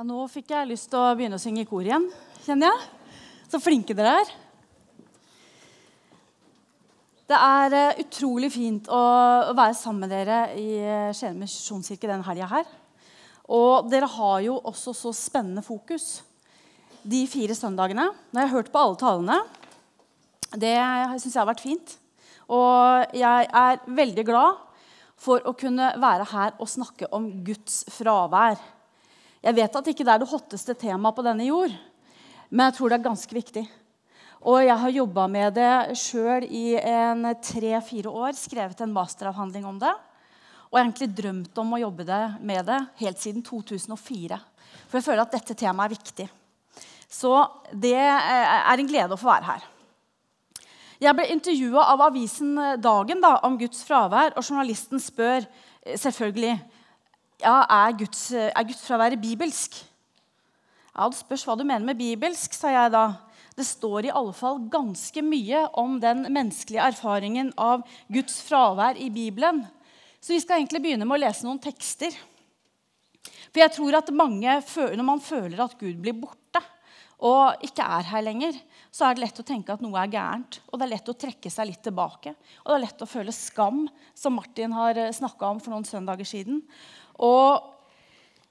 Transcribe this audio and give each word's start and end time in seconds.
Ja, 0.00 0.04
nå 0.08 0.22
fikk 0.32 0.54
jeg 0.54 0.68
lyst 0.70 0.86
til 0.88 0.96
å 0.96 1.08
begynne 1.12 1.36
å 1.36 1.42
synge 1.42 1.60
i 1.60 1.66
kor 1.68 1.84
igjen, 1.84 2.06
kjenner 2.40 2.70
jeg. 2.70 2.84
Så 3.52 3.58
flinke 3.60 3.92
dere 3.92 4.14
er. 4.16 4.30
Det 7.28 7.36
er 7.36 7.76
eh, 7.76 8.00
utrolig 8.00 8.48
fint 8.54 8.88
å 8.88 9.00
være 9.50 9.76
sammen 9.76 10.06
med 10.06 10.14
dere 10.14 10.38
i 10.56 10.64
eh, 10.78 11.10
Skien 11.12 11.36
misjonskirke 11.36 12.08
denne 12.08 12.24
helga 12.24 12.48
her. 12.48 12.72
Og 13.52 13.92
dere 13.92 14.08
har 14.14 14.40
jo 14.46 14.56
også 14.72 14.96
så 15.02 15.12
spennende 15.12 15.66
fokus 15.68 16.08
de 17.04 17.26
fire 17.28 17.60
søndagene. 17.60 18.08
Når 18.32 18.40
jeg 18.40 18.48
har 18.54 18.56
hørt 18.56 18.72
på 18.72 18.80
alle 18.86 19.00
talene, 19.04 19.38
det 20.56 20.74
syns 20.80 21.30
jeg 21.34 21.42
har 21.42 21.52
vært 21.52 21.68
fint. 21.68 21.96
Og 22.48 23.20
jeg 23.20 23.52
er 23.52 23.84
veldig 23.84 24.28
glad 24.32 24.66
for 25.20 25.44
å 25.44 25.58
kunne 25.60 25.92
være 26.00 26.32
her 26.32 26.56
og 26.56 26.76
snakke 26.78 27.12
om 27.12 27.34
Guds 27.44 27.82
fravær. 28.00 28.79
Jeg 29.40 29.56
vet 29.56 29.76
at 29.78 29.86
ikke 29.88 30.04
det 30.04 30.12
er 30.12 30.20
det 30.20 30.28
hotteste 30.28 30.74
temaet 30.76 31.16
på 31.16 31.24
denne 31.24 31.46
jord, 31.48 31.72
men 32.50 32.66
jeg 32.66 32.76
tror 32.76 32.90
det 32.90 32.98
er 32.98 33.06
ganske 33.06 33.36
viktig. 33.36 33.62
Og 34.40 34.62
jeg 34.64 34.76
har 34.82 34.92
jobba 34.92 35.26
med 35.32 35.54
det 35.56 35.96
sjøl 36.00 36.44
i 36.44 36.76
tre-fire 37.44 38.12
år, 38.12 38.36
skrevet 38.36 38.80
en 38.84 38.92
masteravhandling 38.92 39.64
om 39.68 39.80
det. 39.80 39.92
Og 40.70 40.78
egentlig 40.80 41.10
drømt 41.16 41.56
om 41.60 41.72
å 41.74 41.80
jobbe 41.80 42.06
det, 42.08 42.20
med 42.40 42.68
det 42.68 42.78
helt 43.00 43.20
siden 43.20 43.44
2004. 43.44 44.38
For 44.88 44.98
jeg 44.98 45.06
føler 45.08 45.24
at 45.24 45.34
dette 45.34 45.56
temaet 45.58 45.90
er 45.90 45.96
viktig. 45.96 46.28
Så 47.10 47.32
det 47.72 47.96
er 47.96 48.76
en 48.76 48.88
glede 48.88 49.16
å 49.16 49.20
få 49.20 49.32
være 49.32 49.48
her. 49.48 49.68
Jeg 51.00 51.16
ble 51.16 51.30
intervjua 51.32 51.86
av 51.94 52.04
avisen 52.10 52.52
Dagen 52.80 53.24
da, 53.24 53.38
om 53.48 53.56
Guds 53.60 53.80
fravær, 53.88 54.34
og 54.36 54.44
journalisten 54.44 55.00
spør 55.00 55.46
eh, 55.46 55.96
selvfølgelig 55.96 56.58
ja, 57.40 57.64
er 57.64 57.96
Guds, 57.98 58.30
er 58.32 58.66
Guds 58.68 58.84
fravær 58.86 59.16
bibelsk. 59.20 59.80
Ja, 60.94 61.08
Det 61.08 61.20
spørs 61.20 61.44
hva 61.46 61.56
du 61.56 61.64
mener 61.64 61.86
med 61.86 61.98
bibelsk, 61.98 62.54
sa 62.54 62.72
jeg 62.74 62.92
da. 62.92 63.04
Det 63.56 63.66
står 63.66 64.08
i 64.08 64.14
alle 64.14 64.32
fall 64.36 64.60
ganske 64.72 65.22
mye 65.24 65.66
om 65.80 65.98
den 66.00 66.26
menneskelige 66.32 66.86
erfaringen 66.92 67.52
av 67.58 67.84
Guds 68.12 68.40
fravær 68.46 68.98
i 69.00 69.10
Bibelen. 69.12 69.64
Så 70.20 70.34
vi 70.34 70.40
skal 70.40 70.60
egentlig 70.60 70.82
begynne 70.84 71.08
med 71.08 71.18
å 71.18 71.24
lese 71.24 71.46
noen 71.46 71.60
tekster. 71.62 72.14
For 73.50 73.62
jeg 73.62 73.72
tror 73.74 73.96
at 73.98 74.12
mange, 74.12 74.62
Når 74.76 75.04
man 75.04 75.20
føler 75.20 75.60
at 75.60 75.78
Gud 75.78 76.00
blir 76.00 76.12
borte 76.12 76.62
og 77.20 77.60
ikke 77.60 77.84
er 77.84 78.06
her 78.08 78.22
lenger, 78.24 78.54
så 78.90 79.04
er 79.04 79.14
det 79.14 79.26
lett 79.26 79.40
å 79.42 79.44
tenke 79.44 79.74
at 79.74 79.82
noe 79.84 79.98
er 80.00 80.08
gærent. 80.08 80.60
Og 80.72 80.78
det 80.78 80.86
er 80.86 80.92
lett 80.94 81.10
å 81.12 81.18
trekke 81.20 81.50
seg 81.52 81.68
litt 81.68 81.82
tilbake. 81.84 82.32
Og 82.64 82.70
det 82.70 82.76
er 82.78 82.84
lett 82.86 83.04
å 83.04 83.08
føle 83.10 83.34
skam, 83.34 83.82
som 84.16 84.38
Martin 84.38 84.72
har 84.72 84.96
eh, 84.96 85.12
snakka 85.12 85.50
om 85.52 85.60
for 85.60 85.74
noen 85.74 85.84
søndager 85.84 86.24
siden. 86.24 86.62
Og 87.20 87.70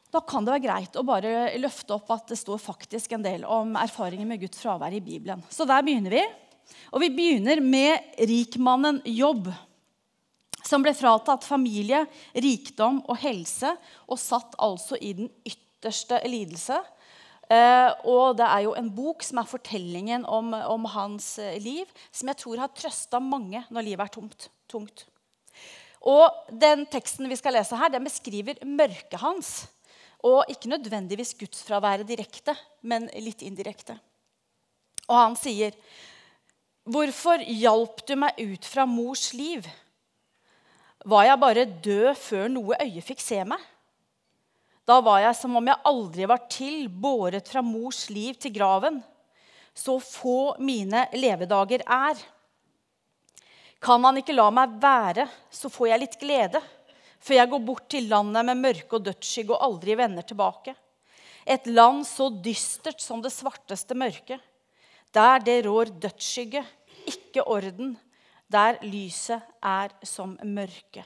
da 0.10 0.22
kan 0.26 0.46
det 0.46 0.56
være 0.56 0.66
greit 0.66 0.98
å 0.98 1.06
bare 1.06 1.52
løfte 1.62 1.94
opp 1.96 2.10
at 2.16 2.32
det 2.32 2.40
står 2.40 2.62
faktisk 2.62 3.14
en 3.14 3.26
del 3.26 3.46
om 3.46 3.76
erfaringer 3.78 4.26
med 4.30 4.42
Guds 4.42 4.62
fravær 4.62 4.94
i 4.96 5.04
Bibelen. 5.06 5.44
Så 5.54 5.68
der 5.70 5.86
begynner 5.86 6.16
vi. 6.16 6.24
Og 6.94 7.02
vi 7.04 7.10
begynner 7.14 7.62
med 7.62 8.22
rikmannen 8.30 9.02
Jobb, 9.10 9.50
som 10.66 10.84
ble 10.86 10.94
fratatt 10.98 11.46
familie, 11.48 12.04
rikdom 12.34 13.04
og 13.08 13.18
helse 13.22 13.72
og 14.10 14.22
satt 14.22 14.58
altså 14.62 14.98
i 15.02 15.14
den 15.18 15.30
ytterste 15.48 16.20
lidelse. 16.30 16.78
Eh, 17.50 17.90
og 18.06 18.38
det 18.38 18.46
er 18.46 18.66
jo 18.68 18.76
en 18.78 18.90
bok 18.94 19.26
som 19.26 19.42
er 19.42 19.50
fortellingen 19.50 20.26
om, 20.30 20.52
om 20.54 20.86
hans 20.94 21.32
eh, 21.42 21.58
liv, 21.62 21.90
som 22.14 22.30
jeg 22.30 22.42
tror 22.44 22.62
har 22.62 22.74
trøsta 22.78 23.22
mange 23.24 23.64
når 23.74 23.88
livet 23.88 24.06
er 24.06 24.14
tomt, 24.14 24.50
tungt. 24.70 25.08
Og 26.00 26.52
den 26.52 26.86
teksten 26.88 27.28
vi 27.30 27.38
skal 27.40 27.58
lese 27.58 27.78
her, 27.80 27.92
den 27.92 28.06
beskriver 28.08 28.62
mørket 28.64 29.20
hans. 29.20 29.68
Og 30.24 30.48
ikke 30.52 30.72
nødvendigvis 30.72 31.36
gudsfraværet 31.40 32.08
direkte, 32.08 32.56
men 32.82 33.08
litt 33.20 33.44
indirekte. 33.44 33.98
Og 35.10 35.18
han 35.18 35.36
sier, 35.36 35.72
'Hvorfor 36.86 37.44
hjalp 37.44 38.08
du 38.08 38.16
meg 38.16 38.34
ut 38.40 38.66
fra 38.66 38.86
mors 38.86 39.34
liv?' 39.34 39.68
Var 41.06 41.24
jeg 41.24 41.40
bare 41.40 41.66
død 41.66 42.16
før 42.16 42.48
noe 42.52 42.76
øye 42.76 43.02
fikk 43.02 43.22
se 43.24 43.44
meg? 43.48 43.60
Da 44.90 45.00
var 45.06 45.22
jeg 45.22 45.36
som 45.38 45.56
om 45.56 45.68
jeg 45.70 45.86
aldri 45.86 46.26
var 46.28 46.42
til, 46.52 46.90
båret 46.90 47.48
fra 47.48 47.62
mors 47.62 48.10
liv 48.10 48.34
til 48.36 48.52
graven. 48.52 49.04
Så 49.74 50.00
få 50.04 50.58
mine 50.60 51.06
levedager 51.14 51.86
er. 51.86 52.18
Kan 53.80 54.04
han 54.04 54.20
ikke 54.20 54.36
la 54.36 54.50
meg 54.52 54.76
være, 54.82 55.26
så 55.52 55.72
får 55.72 55.88
jeg 55.94 56.02
litt 56.02 56.18
glede, 56.20 56.62
før 57.20 57.40
jeg 57.40 57.52
går 57.52 57.64
bort 57.68 57.88
til 57.92 58.10
landet 58.12 58.48
med 58.48 58.60
mørke 58.60 58.98
og 58.98 59.06
dødsskygge 59.08 59.56
og 59.56 59.64
aldri 59.68 59.96
vender 60.00 60.28
tilbake. 60.28 60.76
Et 61.48 61.66
land 61.72 62.04
så 62.08 62.28
dystert 62.30 63.00
som 63.02 63.24
det 63.24 63.32
svarteste 63.34 63.96
mørket. 63.98 64.42
Der 65.16 65.40
det 65.42 65.64
rår 65.66 65.94
dødsskygge, 65.98 66.62
ikke 67.10 67.46
orden. 67.48 67.96
Der 68.52 68.78
lyset 68.84 69.42
er 69.64 69.94
som 70.04 70.36
mørke. 70.44 71.06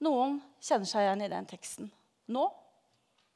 Noen 0.00 0.38
kjenner 0.64 0.88
seg 0.88 1.04
igjen 1.04 1.24
i 1.26 1.32
den 1.32 1.48
teksten 1.48 1.90
nå, 2.30 2.46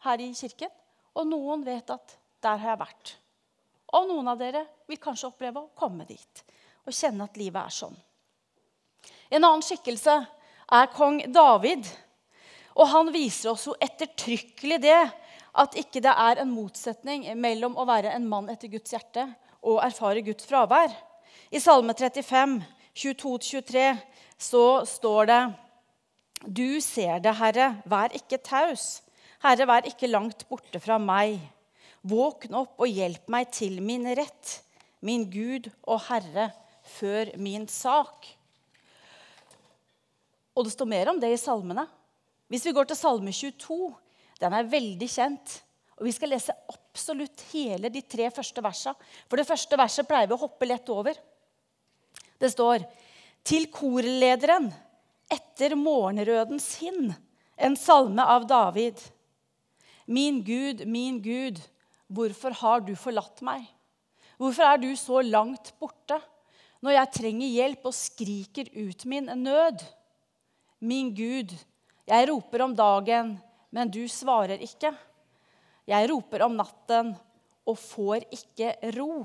her 0.06 0.22
i 0.22 0.30
kirken. 0.36 0.72
Og 1.14 1.28
noen 1.28 1.62
vet 1.66 1.90
at 1.94 2.16
der 2.42 2.58
har 2.58 2.74
jeg 2.74 2.80
vært. 2.80 3.12
Og 3.94 4.08
noen 4.10 4.28
av 4.30 4.40
dere 4.40 4.64
vil 4.90 5.00
kanskje 5.00 5.30
oppleve 5.30 5.62
å 5.62 5.72
komme 5.78 6.06
dit 6.08 6.44
og 6.84 6.92
kjenne 6.92 7.24
at 7.24 7.38
livet 7.40 7.60
er 7.62 7.72
sånn. 7.72 7.94
En 9.32 9.44
annen 9.44 9.64
skikkelse 9.64 10.16
er 10.74 10.90
kong 10.92 11.22
David. 11.32 11.86
Og 12.74 12.90
han 12.90 13.12
viser 13.14 13.52
oss 13.52 13.68
jo 13.68 13.76
ettertrykkelig 13.80 14.80
det 14.82 15.00
at 15.54 15.76
ikke 15.78 16.02
det 16.02 16.12
er 16.12 16.42
en 16.42 16.50
motsetning 16.50 17.26
mellom 17.38 17.76
å 17.78 17.86
være 17.88 18.12
en 18.16 18.26
mann 18.28 18.50
etter 18.52 18.72
Guds 18.72 18.92
hjerte 18.92 19.28
og 19.64 19.80
erfare 19.84 20.24
Guds 20.26 20.48
fravær. 20.48 20.90
I 21.54 21.62
Salme 21.62 21.94
35, 21.94 22.58
22-23 22.98 23.84
så 24.42 24.64
står 24.88 25.30
det 25.30 25.42
du 26.44 26.80
ser 26.84 27.22
det, 27.24 27.32
Herre, 27.38 27.70
vær 27.88 28.12
ikke 28.12 28.42
taus. 28.44 29.00
Herre, 29.40 29.64
vær 29.68 29.86
ikke 29.88 30.10
langt 30.10 30.44
borte 30.50 30.80
fra 30.82 30.98
meg. 31.00 31.38
Våkn 32.04 32.56
opp 32.58 32.80
og 32.84 32.90
hjelp 32.90 33.30
meg 33.32 33.48
til 33.54 33.78
min 33.84 34.04
rett, 34.16 34.58
min 35.04 35.24
Gud 35.32 35.70
og 35.88 36.02
Herre, 36.08 36.50
før 36.98 37.32
min 37.40 37.64
sak. 37.70 38.28
Og 40.54 40.66
det 40.66 40.74
står 40.74 40.90
mer 40.90 41.10
om 41.10 41.20
det 41.20 41.32
i 41.32 41.40
salmene. 41.40 41.86
Hvis 42.52 42.66
vi 42.68 42.74
går 42.76 42.86
til 42.90 42.98
Salme 42.98 43.32
22, 43.32 43.78
den 44.42 44.54
er 44.54 44.68
veldig 44.68 45.08
kjent. 45.10 45.56
Og 45.98 46.04
Vi 46.06 46.12
skal 46.12 46.34
lese 46.34 46.54
absolutt 46.68 47.42
hele 47.52 47.90
de 47.90 48.02
tre 48.02 48.28
første 48.34 48.62
versene. 48.62 48.94
For 49.30 49.40
det 49.40 49.48
første 49.48 49.78
verset 49.78 50.08
pleier 50.08 50.28
vi 50.28 50.36
å 50.36 50.42
hoppe 50.44 50.68
lett 50.68 50.88
over. 50.92 51.16
Det 52.38 52.50
står 52.52 52.84
til 53.46 53.68
korlederen 53.72 54.68
etter 55.32 55.74
morgenrødens 55.78 56.66
hinn, 56.82 57.14
en 57.56 57.76
salme 57.78 58.22
av 58.22 58.46
David. 58.50 58.98
Min 60.06 60.42
Gud, 60.44 60.84
min 60.86 61.20
Gud, 61.24 61.62
hvorfor 62.14 62.54
har 62.60 62.84
du 62.86 62.94
forlatt 62.98 63.42
meg? 63.46 63.66
Hvorfor 64.38 64.66
er 64.66 64.80
du 64.82 64.90
så 64.98 65.20
langt 65.22 65.72
borte 65.80 66.18
når 66.84 66.98
jeg 66.98 67.12
trenger 67.18 67.54
hjelp 67.58 67.86
og 67.88 67.96
skriker 67.96 68.70
ut 68.74 69.06
min 69.10 69.30
nød? 69.40 69.84
Min 70.84 71.14
Gud, 71.16 71.54
jeg 72.04 72.28
roper 72.28 72.64
om 72.66 72.74
dagen, 72.76 73.36
men 73.72 73.90
du 73.90 74.02
svarer 74.10 74.60
ikke. 74.60 74.92
Jeg 75.88 76.10
roper 76.10 76.44
om 76.44 76.58
natten 76.58 77.14
og 77.64 77.78
får 77.80 78.26
ikke 78.34 78.74
ro. 78.98 79.24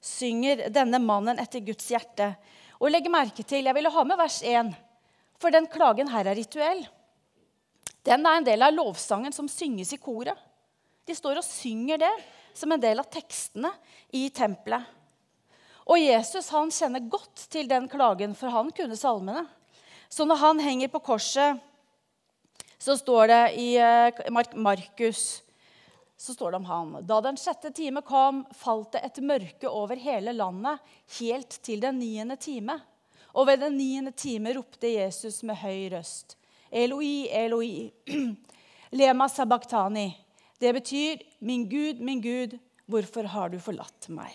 Synger 0.00 0.68
denne 0.72 1.00
mannen 1.02 1.40
etter 1.42 1.60
Guds 1.64 1.90
hjerte. 1.92 2.32
Og 2.78 2.92
legg 2.92 3.10
merke 3.10 3.42
til, 3.42 3.66
Jeg 3.66 3.74
ville 3.74 3.90
ha 3.90 4.04
med 4.04 4.16
vers 4.16 4.40
1, 4.42 4.70
for 5.38 5.50
den 5.50 5.66
klagen 5.66 6.08
her 6.08 6.30
er 6.30 6.38
rituell. 6.38 6.86
Den 8.06 8.24
er 8.24 8.38
en 8.38 8.46
del 8.46 8.62
av 8.62 8.72
lovsangen 8.72 9.34
som 9.34 9.50
synges 9.50 9.92
i 9.92 10.00
koret. 10.00 10.38
De 11.08 11.16
står 11.16 11.40
og 11.40 11.46
synger 11.46 12.02
det 12.04 12.12
som 12.56 12.72
en 12.74 12.82
del 12.82 13.00
av 13.00 13.08
tekstene 13.08 13.70
i 14.12 14.26
tempelet. 14.34 14.84
Og 15.88 15.96
Jesus 15.96 16.50
han 16.52 16.68
kjenner 16.74 17.08
godt 17.08 17.46
til 17.48 17.68
den 17.70 17.88
klagen, 17.88 18.34
for 18.36 18.52
han 18.52 18.68
kunne 18.76 18.98
salmene. 18.98 19.46
Så 20.12 20.26
når 20.28 20.42
han 20.42 20.60
henger 20.60 20.92
på 20.92 21.00
korset, 21.06 21.56
så 22.78 22.96
står 23.00 23.30
det 23.32 23.42
i 23.58 23.68
eh, 23.80 24.28
Markus 24.60 25.40
så 26.18 26.34
står 26.34 26.50
det 26.50 26.56
om 26.56 26.64
han. 26.64 26.94
Da 27.06 27.20
den 27.22 27.36
sjette 27.38 27.70
time 27.70 28.02
kom, 28.02 28.42
falt 28.58 28.92
det 28.96 29.04
et 29.06 29.20
mørke 29.22 29.70
over 29.70 29.96
hele 30.02 30.34
landet, 30.34 30.82
helt 31.20 31.60
til 31.62 31.80
den 31.84 32.00
niende 32.02 32.36
time. 32.36 32.74
Og 33.38 33.46
ved 33.46 33.62
den 33.62 33.76
niende 33.78 34.10
time 34.10 34.52
ropte 34.56 34.90
Jesus 34.90 35.44
med 35.46 35.60
høy 35.62 35.92
røst. 35.94 36.34
Eloi, 36.70 37.28
Eloi, 37.30 37.86
lema 38.98 39.28
sabachthani. 39.30 40.08
Det 40.58 40.72
betyr, 40.74 41.22
min 41.38 41.68
Gud, 41.70 42.00
min 42.02 42.20
Gud, 42.22 42.58
hvorfor 42.86 43.28
har 43.30 43.52
du 43.52 43.58
forlatt 43.62 44.08
meg? 44.10 44.34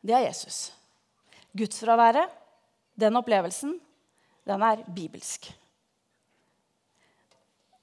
Det 0.00 0.14
er 0.16 0.24
Jesus. 0.24 0.70
Gudsfraværet, 1.56 2.30
den 3.00 3.16
opplevelsen, 3.16 3.74
den 4.48 4.62
er 4.64 4.84
bibelsk. 4.96 5.50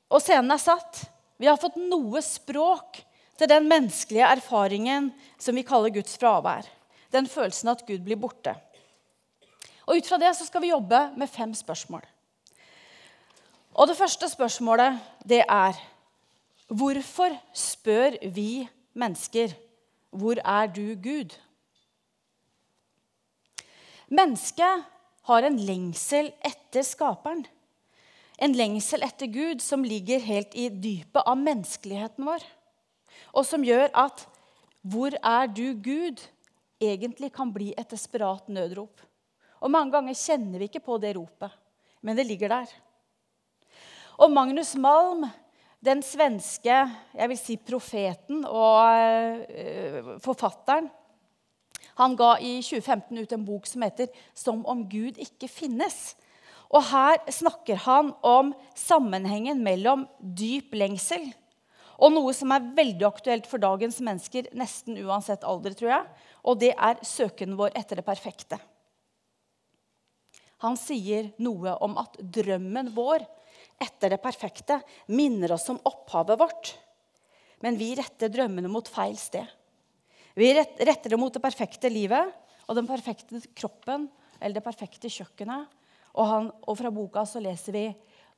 Og 0.09 0.23
scenen 0.23 0.51
er 0.55 0.61
satt. 0.61 1.03
Vi 1.37 1.49
har 1.49 1.59
fått 1.61 1.77
noe 1.77 2.21
språk 2.25 3.01
til 3.37 3.49
den 3.51 3.67
menneskelige 3.69 4.29
erfaringen 4.37 5.11
som 5.37 5.57
vi 5.57 5.65
kaller 5.67 5.93
Guds 5.93 6.17
fravær. 6.17 6.65
Den 7.13 7.27
følelsen 7.29 7.69
at 7.71 7.85
Gud 7.87 8.01
blir 8.07 8.19
borte. 8.19 8.55
Og 9.87 9.99
Ut 9.99 10.07
fra 10.09 10.17
det 10.19 10.33
så 10.35 10.47
skal 10.47 10.63
vi 10.63 10.73
jobbe 10.73 10.99
med 11.19 11.29
fem 11.29 11.53
spørsmål. 11.55 12.01
Og 13.77 13.87
Det 13.87 13.97
første 13.99 14.29
spørsmålet 14.29 14.97
det 15.27 15.43
er 15.45 15.77
Hvorfor 16.67 17.31
spør 17.55 18.17
vi 18.33 18.67
mennesker 18.93 19.53
'Hvor 20.11 20.35
er 20.43 20.67
du, 20.67 20.95
Gud?' 20.95 21.37
Mennesket 24.09 24.83
har 25.23 25.43
en 25.43 25.57
lengsel 25.59 26.33
etter 26.45 26.81
skaperen. 26.81 27.45
En 28.39 28.53
lengsel 28.53 29.03
etter 29.03 29.27
Gud 29.27 29.59
som 29.61 29.83
ligger 29.83 30.19
helt 30.19 30.55
i 30.55 30.69
dypet 30.69 31.23
av 31.25 31.37
menneskeligheten 31.37 32.25
vår. 32.25 32.43
Og 33.33 33.45
som 33.45 33.63
gjør 33.63 33.89
at 33.93 34.27
'Hvor 34.83 35.15
er 35.23 35.47
du, 35.47 35.73
Gud?' 35.73 36.27
egentlig 36.81 37.33
kan 37.33 37.53
bli 37.53 37.73
et 37.77 37.89
desperat 37.89 38.49
nødrop. 38.49 39.01
Og 39.61 39.71
Mange 39.71 39.91
ganger 39.91 40.13
kjenner 40.13 40.59
vi 40.59 40.69
ikke 40.69 40.85
på 40.85 40.97
det 41.01 41.15
ropet, 41.15 41.51
men 42.01 42.17
det 42.17 42.27
ligger 42.27 42.47
der. 42.47 42.67
Og 44.17 44.31
Magnus 44.31 44.75
Malm 44.75 45.25
den 45.83 46.01
svenske 46.05 46.77
jeg 47.13 47.29
vil 47.31 47.39
si 47.39 47.57
profeten 47.61 48.45
og 48.45 49.47
uh, 49.49 50.15
forfatteren 50.23 50.89
han 51.97 52.13
ga 52.17 52.35
i 52.37 52.59
2015 52.61 53.17
ut 53.17 53.31
en 53.33 53.45
bok 53.45 53.65
som 53.65 53.81
heter 53.81 54.07
'Som 54.33 54.65
om 54.65 54.83
Gud 54.89 55.17
ikke 55.17 55.49
finnes'. 55.49 56.13
Og 56.69 56.83
Her 56.83 57.17
snakker 57.31 57.75
han 57.75 58.13
om 58.21 58.53
sammenhengen 58.75 59.63
mellom 59.63 60.07
dyp 60.21 60.73
lengsel 60.73 61.33
og 61.97 62.13
noe 62.13 62.33
som 62.35 62.53
er 62.53 62.65
veldig 62.77 63.05
aktuelt 63.07 63.47
for 63.49 63.61
dagens 63.61 63.99
mennesker, 64.05 64.51
nesten 64.57 64.99
uansett 65.01 65.45
alder, 65.47 65.73
tror 65.77 65.89
jeg. 65.89 66.03
Og 66.45 66.59
det 66.61 66.73
er 66.75 67.01
søken 67.05 67.57
vår 67.57 67.73
etter 67.77 67.99
det 67.99 68.05
perfekte. 68.05 68.59
Han 70.61 70.77
sier 70.77 71.31
noe 71.41 71.75
om 71.85 71.97
at 72.01 72.17
drømmen 72.21 72.93
vår 72.95 73.25
etter 73.81 74.13
det 74.13 74.21
perfekte 74.23 74.79
minner 75.13 75.53
oss 75.55 75.67
om 75.69 75.79
opphavet 75.85 76.39
vårt. 76.39 76.73
Men 77.61 77.77
vi 77.77 77.93
retter 77.97 78.31
drømmene 78.33 78.69
mot 78.71 78.87
feil 78.89 79.17
sted. 79.17 79.45
Vi 80.37 80.51
retter 80.53 81.09
det 81.09 81.17
mot 81.17 81.33
det 81.33 81.41
perfekte 81.41 81.89
livet 81.89 82.33
og 82.67 82.77
den 82.77 82.89
perfekte 82.89 83.41
kroppen 83.57 84.05
eller 84.39 84.59
det 84.59 84.65
perfekte 84.65 85.09
kjøkkenet. 85.09 85.65
Og, 86.17 86.25
han, 86.29 86.49
og 86.65 86.77
fra 86.77 86.91
boka 86.93 87.23
så 87.29 87.41
leser 87.41 87.73
vi 87.73 87.87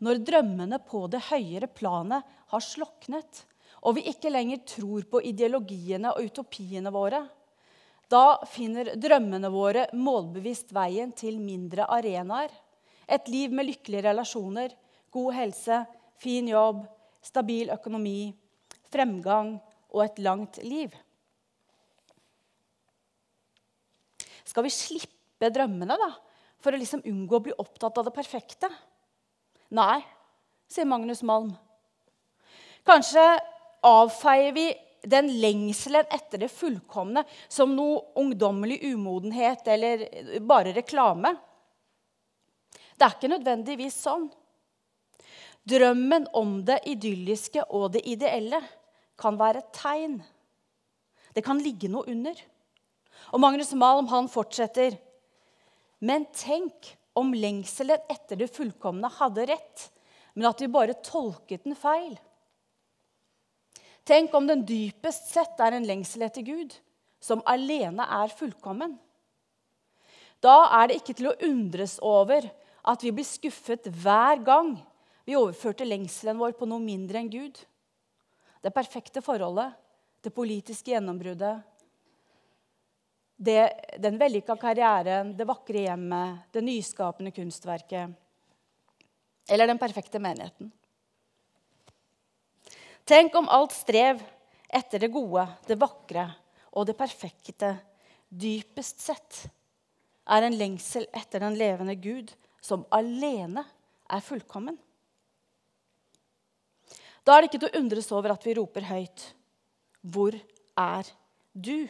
når 0.03 0.21
drømmene 0.23 0.79
på 0.87 1.05
det 1.11 1.25
høyere 1.27 1.67
planet 1.67 2.23
har 2.51 2.63
sloknet, 2.63 3.43
og 3.83 3.97
vi 3.97 4.05
ikke 4.11 4.31
lenger 4.31 4.63
tror 4.67 5.03
på 5.11 5.21
ideologiene 5.27 6.13
og 6.13 6.29
utopiene 6.31 6.91
våre, 6.91 7.21
da 8.09 8.39
finner 8.49 8.95
drømmene 8.97 9.51
våre 9.53 9.85
målbevisst 9.93 10.71
veien 10.73 11.11
til 11.13 11.37
mindre 11.43 11.85
arenaer. 11.93 12.49
Et 13.05 13.27
liv 13.29 13.53
med 13.53 13.67
lykkelige 13.67 14.07
relasjoner, 14.07 14.73
god 15.13 15.35
helse, 15.37 15.83
fin 16.19 16.47
jobb, 16.49 16.83
stabil 17.23 17.71
økonomi, 17.73 18.31
fremgang 18.91 19.55
og 19.89 20.03
et 20.05 20.19
langt 20.23 20.59
liv. 20.65 20.93
Skal 24.49 24.65
vi 24.65 24.73
slippe 24.73 25.51
drømmene 25.53 25.97
da, 25.99 26.09
for 26.59 26.73
å 26.73 26.79
liksom 26.79 27.05
unngå 27.07 27.37
å 27.37 27.45
bli 27.45 27.55
opptatt 27.61 27.99
av 28.01 28.07
det 28.07 28.15
perfekte? 28.15 28.69
Nei, 29.77 30.01
sier 30.69 30.89
Magnus 30.89 31.21
Malm. 31.25 31.51
Kanskje 32.87 33.23
avfeier 33.85 34.55
vi 34.55 34.71
den 35.09 35.29
lengselen 35.39 36.09
etter 36.11 36.41
det 36.41 36.49
fullkomne 36.51 37.23
som 37.47 37.71
noe 37.75 38.01
ungdommelig 38.19 38.81
umodenhet 38.89 39.67
eller 39.71 40.03
bare 40.43 40.73
reklame. 40.75 41.35
Det 42.99 43.05
er 43.05 43.15
ikke 43.15 43.31
nødvendigvis 43.31 43.95
sånn. 44.03 44.27
Drømmen 45.67 46.27
om 46.33 46.59
det 46.65 46.79
idylliske 46.89 47.65
og 47.75 47.91
det 47.95 48.03
ideelle 48.07 48.61
kan 49.19 49.37
være 49.39 49.63
et 49.63 49.73
tegn. 49.75 50.19
Det 51.35 51.43
kan 51.45 51.59
ligge 51.61 51.89
noe 51.91 52.07
under. 52.09 52.37
Og 53.33 53.41
Magnus 53.43 53.73
Malm 53.77 54.07
han 54.11 54.29
fortsetter. 54.31 54.95
Men 55.99 56.25
tenk 56.33 56.93
om 57.19 57.33
lengselen 57.35 57.99
etter 58.09 58.39
det 58.39 58.49
fullkomne 58.55 59.09
hadde 59.19 59.49
rett, 59.49 59.89
men 60.33 60.47
at 60.47 60.61
vi 60.61 60.71
bare 60.71 60.95
tolket 61.03 61.65
den 61.67 61.75
feil. 61.75 62.15
Tenk 64.07 64.33
om 64.33 64.47
den 64.47 64.63
dypest 64.65 65.27
sett 65.33 65.59
er 65.61 65.75
en 65.75 65.85
lengsel 65.85 66.23
etter 66.25 66.45
Gud, 66.45 66.71
som 67.19 67.43
alene 67.49 68.05
er 68.07 68.31
fullkommen. 68.33 68.95
Da 70.39 70.63
er 70.79 70.87
det 70.87 71.01
ikke 71.01 71.17
til 71.19 71.29
å 71.29 71.37
undres 71.45 71.97
over 71.99 72.47
at 72.87 73.03
vi 73.03 73.11
blir 73.11 73.27
skuffet 73.27 73.89
hver 74.01 74.39
gang 74.47 74.77
vi 75.29 75.35
overførte 75.37 75.85
lengselen 75.85 76.39
vår 76.41 76.55
på 76.57 76.65
noe 76.65 76.81
mindre 76.81 77.19
enn 77.21 77.29
Gud. 77.29 77.59
Det 78.65 78.71
perfekte 78.73 79.21
forholdet, 79.21 79.75
det 80.25 80.33
politiske 80.33 80.89
gjennombruddet, 80.89 81.59
det, 83.37 83.59
den 84.01 84.17
vellykka 84.19 84.55
karrieren, 84.59 85.35
det 85.37 85.45
vakre 85.47 85.85
hjemmet, 85.85 86.49
det 86.51 86.65
nyskapende 86.65 87.31
kunstverket 87.35 88.17
eller 89.49 89.69
den 89.69 89.79
perfekte 89.81 90.19
menigheten. 90.21 90.73
Tenk 93.05 93.37
om 93.37 93.53
alt 93.53 93.77
strev 93.77 94.25
etter 94.65 95.05
det 95.05 95.13
gode, 95.13 95.45
det 95.69 95.77
vakre 95.77 96.25
og 96.73 96.89
det 96.89 96.97
perfekte 96.97 97.75
dypest 98.29 99.01
sett 99.05 99.45
er 100.29 100.45
en 100.45 100.57
lengsel 100.57 101.05
etter 101.13 101.45
den 101.45 101.57
levende 101.57 101.97
Gud, 102.01 102.33
som 102.61 102.85
alene 102.89 103.63
er 104.09 104.25
fullkommen. 104.25 104.77
Da 107.23 107.35
er 107.35 107.43
det 107.43 107.49
ikke 107.49 107.61
til 107.65 107.71
å 107.71 107.81
undres 107.81 108.11
over 108.15 108.33
at 108.33 108.45
vi 108.47 108.55
roper 108.57 108.87
høyt 108.89 109.25
Hvor 110.01 110.35
er 110.79 111.09
du? 111.53 111.87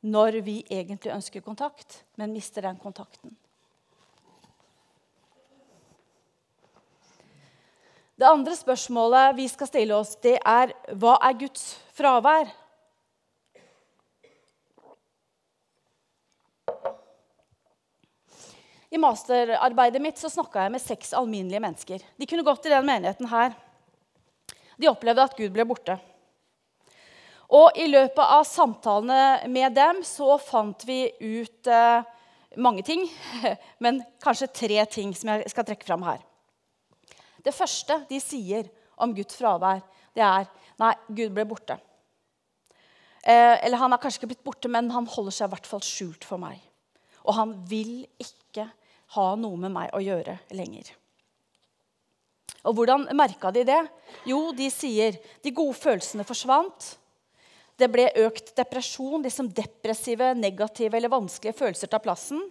Når 0.00 0.40
vi 0.44 0.60
egentlig 0.72 1.12
ønsker 1.12 1.44
kontakt, 1.44 2.02
men 2.16 2.32
mister 2.32 2.64
den 2.64 2.78
kontakten. 2.80 3.34
Det 8.20 8.28
andre 8.28 8.52
spørsmålet 8.56 9.36
vi 9.36 9.46
skal 9.48 9.68
stille 9.68 9.96
oss, 9.96 10.14
det 10.20 10.38
er 10.44 10.72
hva 11.00 11.14
er 11.24 11.36
Guds 11.40 11.62
fravær? 11.96 12.48
I 18.90 18.98
masterarbeidet 19.00 20.02
mitt 20.02 20.20
så 20.20 20.28
snakka 20.32 20.66
jeg 20.66 20.74
med 20.74 20.82
seks 20.82 21.12
alminnelige 21.16 21.62
mennesker. 21.62 22.04
De 22.16 22.28
kunne 22.28 22.44
gått 22.44 22.68
i 22.68 22.72
den 22.72 22.88
menigheten 22.88 23.28
her. 23.30 23.54
De 24.80 24.88
opplevde 24.88 25.26
at 25.26 25.36
Gud 25.36 25.52
ble 25.52 25.66
borte. 25.68 25.98
Og 27.50 27.76
i 27.82 27.88
løpet 27.90 28.22
av 28.22 28.46
samtalene 28.46 29.50
med 29.50 29.74
dem 29.74 30.04
så 30.06 30.36
fant 30.40 30.84
vi 30.86 31.02
ut 31.18 31.66
eh, 31.66 32.06
mange 32.62 32.84
ting, 32.86 33.02
men 33.84 34.00
kanskje 34.22 34.52
tre 34.54 34.84
ting 34.90 35.12
som 35.18 35.32
jeg 35.32 35.50
skal 35.50 35.66
trekke 35.66 35.88
fram 35.88 36.06
her. 36.06 36.22
Det 37.42 37.54
første 37.56 38.02
de 38.08 38.20
sier 38.22 38.68
om 39.00 39.12
Guds 39.16 39.38
fravær, 39.40 39.82
det 40.14 40.24
er 40.24 40.46
nei, 40.80 40.94
Gud 41.08 41.34
ble 41.34 41.46
borte. 41.48 41.76
Eh, 43.20 43.56
eller 43.66 43.80
han 43.80 43.92
har 43.92 44.00
kanskje 44.00 44.22
ikke 44.22 44.32
blitt 44.32 44.46
borte, 44.46 44.70
men 44.72 44.90
han 44.94 45.08
holder 45.10 45.34
seg 45.34 45.50
i 45.50 45.54
hvert 45.56 45.68
fall 45.68 45.82
skjult 45.84 46.24
for 46.26 46.40
meg. 46.40 46.60
Og 47.26 47.36
han 47.36 47.56
vil 47.68 48.04
ikke 48.20 48.70
ha 49.16 49.26
noe 49.36 49.58
med 49.60 49.74
meg 49.74 49.92
å 49.96 50.00
gjøre 50.04 50.38
lenger. 50.56 50.94
Og 52.66 52.76
hvordan 52.76 53.06
merka 53.16 53.52
de 53.54 53.64
det? 53.64 53.80
Jo, 54.28 54.50
de 54.56 54.68
sier 54.72 55.16
de 55.42 55.52
gode 55.54 55.76
følelsene 55.78 56.26
forsvant. 56.28 56.94
Det 57.80 57.88
ble 57.88 58.10
økt 58.26 58.52
depresjon. 58.58 59.22
Liksom 59.24 59.48
depressive, 59.56 60.34
negative 60.36 60.98
eller 60.98 61.12
vanskelige 61.12 61.56
følelser 61.56 61.90
tar 61.90 62.04
plassen. 62.04 62.42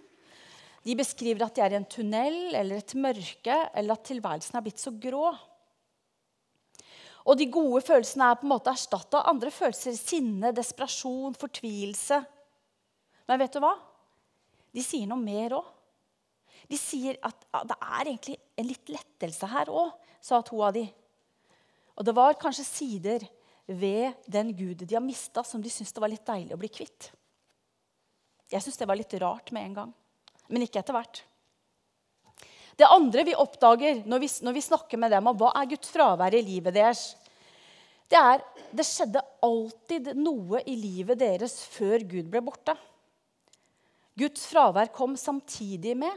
De 0.85 0.95
beskriver 0.97 1.45
at 1.45 1.55
de 1.57 1.61
er 1.61 1.75
i 1.75 1.77
en 1.77 1.87
tunnel 1.91 2.55
eller 2.55 2.79
et 2.79 2.95
mørke, 2.95 3.57
eller 3.75 3.93
at 3.93 4.05
tilværelsen 4.07 4.57
er 4.57 4.65
blitt 4.65 4.81
så 4.81 4.93
grå. 4.95 5.33
Og 7.29 7.37
de 7.37 7.49
gode 7.51 7.83
følelsene 7.85 8.31
er 8.31 8.39
på 8.39 8.47
en 8.47 8.53
måte 8.55 8.71
erstatta 8.73 9.19
av 9.19 9.33
andre 9.35 9.51
følelser. 9.53 9.93
Sinne, 9.99 10.53
desperasjon, 10.55 11.35
fortvilelse. 11.37 12.23
Men 13.29 13.41
vet 13.43 13.53
du 13.53 13.61
hva? 13.61 13.75
De 14.73 14.81
sier 14.85 15.09
noe 15.09 15.21
mer 15.21 15.59
òg. 15.59 15.67
De 16.69 16.77
sier 16.77 17.17
at 17.25 17.45
det 17.65 17.77
er 17.79 18.03
egentlig 18.05 18.37
en 18.59 18.67
litt 18.69 18.91
lettelse 18.93 19.49
her 19.49 19.71
òg, 19.73 19.93
sa 20.21 20.41
to 20.45 20.59
av 20.61 20.75
de. 20.75 20.85
Og 21.97 22.05
det 22.05 22.15
var 22.15 22.37
kanskje 22.39 22.67
sider 22.67 23.25
ved 23.69 24.17
den 24.25 24.51
guden 24.57 24.87
de 24.87 24.97
har 24.97 25.03
mista, 25.03 25.43
som 25.43 25.61
de 25.61 25.71
syntes 25.71 25.93
det 25.95 26.03
var 26.03 26.11
litt 26.11 26.25
deilig 26.27 26.55
å 26.55 26.61
bli 26.61 26.69
kvitt. 26.73 27.09
Jeg 28.49 28.63
syntes 28.63 28.79
det 28.81 28.87
var 28.89 28.97
litt 28.97 29.13
rart 29.21 29.51
med 29.53 29.67
en 29.67 29.75
gang, 29.81 29.91
men 30.49 30.65
ikke 30.65 30.81
etter 30.81 30.95
hvert. 30.95 31.23
Det 32.79 32.87
andre 32.87 33.25
vi 33.27 33.35
oppdager 33.35 34.05
når 34.07 34.21
vi, 34.23 34.29
når 34.45 34.55
vi 34.55 34.63
snakker 34.63 35.01
med 35.01 35.11
dem 35.11 35.27
om 35.27 35.37
hva 35.37 35.51
er 35.59 35.67
Guds 35.73 35.91
fravær 35.91 36.37
i 36.37 36.45
livet 36.45 36.77
deres, 36.77 37.03
det 38.09 38.17
er 38.17 38.41
det 38.73 38.85
skjedde 38.87 39.21
alltid 39.45 40.13
noe 40.17 40.63
i 40.65 40.77
livet 40.79 41.19
deres 41.19 41.59
før 41.69 42.05
Gud 42.09 42.29
ble 42.31 42.41
borte. 42.45 42.73
Guds 44.17 44.47
fravær 44.49 44.89
kom 44.95 45.13
samtidig 45.19 45.93
med, 45.99 46.15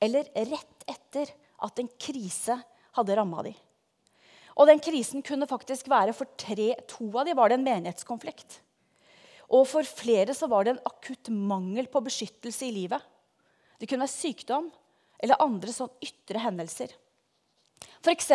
eller 0.00 0.28
rett 0.48 0.86
etter, 0.88 1.30
at 1.60 1.78
en 1.78 1.90
krise 2.00 2.56
hadde 2.96 3.16
ramma 3.16 3.44
dem. 3.44 3.56
Og 4.56 4.68
den 4.68 4.80
krisen 4.82 5.22
kunne 5.24 5.48
faktisk 5.48 5.88
være 5.88 6.14
for 6.16 6.28
tre, 6.40 6.72
to 6.88 7.08
av 7.14 7.28
dem 7.28 7.38
var 7.38 7.50
det 7.50 7.60
en 7.60 7.66
menighetskonflikt. 7.66 8.58
Og 9.50 9.66
for 9.68 9.86
flere 9.86 10.34
så 10.36 10.48
var 10.50 10.66
det 10.66 10.74
en 10.74 10.84
akutt 10.88 11.30
mangel 11.32 11.88
på 11.90 12.02
beskyttelse 12.04 12.68
i 12.68 12.74
livet. 12.74 13.00
Det 13.80 13.88
kunne 13.88 14.04
være 14.04 14.14
sykdom 14.14 14.68
eller 15.20 15.40
andre 15.42 15.72
sånn 15.74 15.92
ytre 16.04 16.42
hendelser. 16.42 16.92
F.eks. 18.00 18.30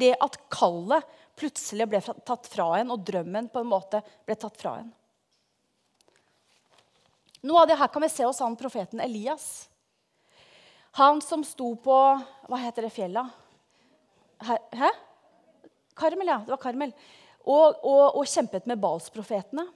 det 0.00 0.14
at 0.16 0.38
kallet 0.52 1.16
plutselig 1.36 1.86
ble 1.88 2.00
tatt 2.04 2.48
fra 2.52 2.70
en, 2.78 2.92
og 2.92 3.04
drømmen 3.04 3.48
på 3.52 3.62
en 3.62 3.70
måte 3.70 4.02
ble 4.28 4.36
tatt 4.36 4.56
fra 4.60 4.78
en. 4.82 4.90
Noe 7.48 7.62
av 7.62 7.70
det 7.70 7.78
her 7.80 7.88
kan 7.88 8.04
vi 8.04 8.12
se 8.12 8.26
hos 8.26 8.40
han 8.44 8.56
profeten 8.60 9.00
Elias. 9.00 9.69
Han 10.98 11.20
som 11.22 11.44
sto 11.46 11.74
på 11.78 11.96
Hva 12.50 12.58
heter 12.64 12.86
det 12.86 12.94
fjellet? 12.94 13.36
Hæ? 14.40 14.90
Karmel, 16.00 16.30
ja. 16.32 16.38
Det 16.44 16.54
var 16.54 16.62
Karmel. 16.62 16.94
Og, 17.44 17.76
og, 17.84 18.16
og 18.20 18.26
kjempet 18.28 18.66
med 18.68 18.80
Balsprofetene 18.80 19.66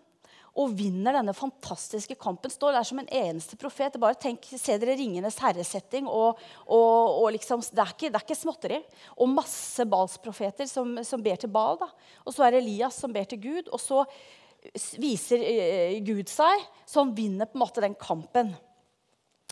og 0.55 0.75
vinner 0.79 1.17
denne 1.17 1.35
fantastiske 1.35 2.15
kampen. 2.21 2.53
Står 2.53 2.77
der 2.77 2.87
som 2.87 3.01
en 3.03 3.11
eneste 3.11 3.59
profet. 3.59 3.97
Bare 4.01 4.17
tenk, 4.21 4.47
Se 4.55 4.77
dere 4.79 4.95
Ringenes 4.99 5.41
herresetting. 5.43 6.07
Og, 6.07 6.39
og, 6.71 7.27
liksom, 7.35 7.65
det, 7.75 7.83
er 7.83 7.91
ikke, 7.91 8.11
det, 8.13 8.21
er 8.21 8.27
ikke, 8.27 8.39
småtteri. 8.39 8.79
Og 9.19 9.33
masse 9.33 9.87
Balsprofeter 9.91 10.69
som, 10.71 10.95
som, 11.03 11.23
ber 11.25 11.41
til 11.43 11.51
Bal. 11.53 11.81
Da. 11.83 11.91
Og 12.23 12.37
så 12.37 12.47
er 12.47 12.61
Elias 12.61 13.01
som 13.03 13.13
ber 13.15 13.27
til 13.29 13.43
Gud. 13.43 13.73
Og 13.75 13.83
så 13.83 14.05
viser 15.03 15.43
eh, 15.43 15.99
Gud 16.07 16.31
seg, 16.31 16.63
så 16.89 17.03
han 17.03 17.13
vinner 17.17 17.51
på 17.51 17.59
en 17.59 17.65
måte 17.67 17.83
den 17.85 17.99
kampen. 17.99 18.55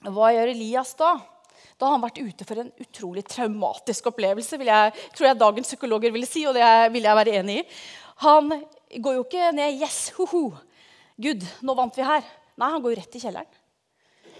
Hva 0.06 0.30
gjør 0.32 0.54
Elias 0.54 0.94
da? 0.98 1.16
Da 1.78 1.88
har 1.88 1.96
han 1.96 2.04
vært 2.04 2.20
ute 2.22 2.46
for 2.48 2.62
en 2.62 2.70
utrolig 2.82 3.24
traumatisk 3.28 4.10
opplevelse. 4.12 4.60
Jeg, 4.62 4.92
tror 5.16 5.28
jeg 5.28 5.40
dagens 5.40 5.72
psykologer 5.72 6.14
ville 6.14 6.28
si, 6.28 6.44
og 6.48 6.56
det 6.56 6.68
vil 6.94 7.08
jeg 7.08 7.18
være 7.18 7.38
enig 7.40 7.58
i. 7.62 7.64
Han 8.22 8.52
går 9.02 9.18
jo 9.18 9.24
ikke 9.26 9.50
ned 9.56 9.80
Yes, 9.82 10.04
ho-ho. 10.18 10.46
Gud, 11.22 11.44
nå 11.62 11.74
vant 11.78 11.98
vi 11.98 12.06
her. 12.06 12.24
Nei, 12.60 12.70
han 12.74 12.82
går 12.82 12.94
jo 12.94 13.00
rett 13.00 13.18
i 13.18 13.22
kjelleren. 13.22 13.58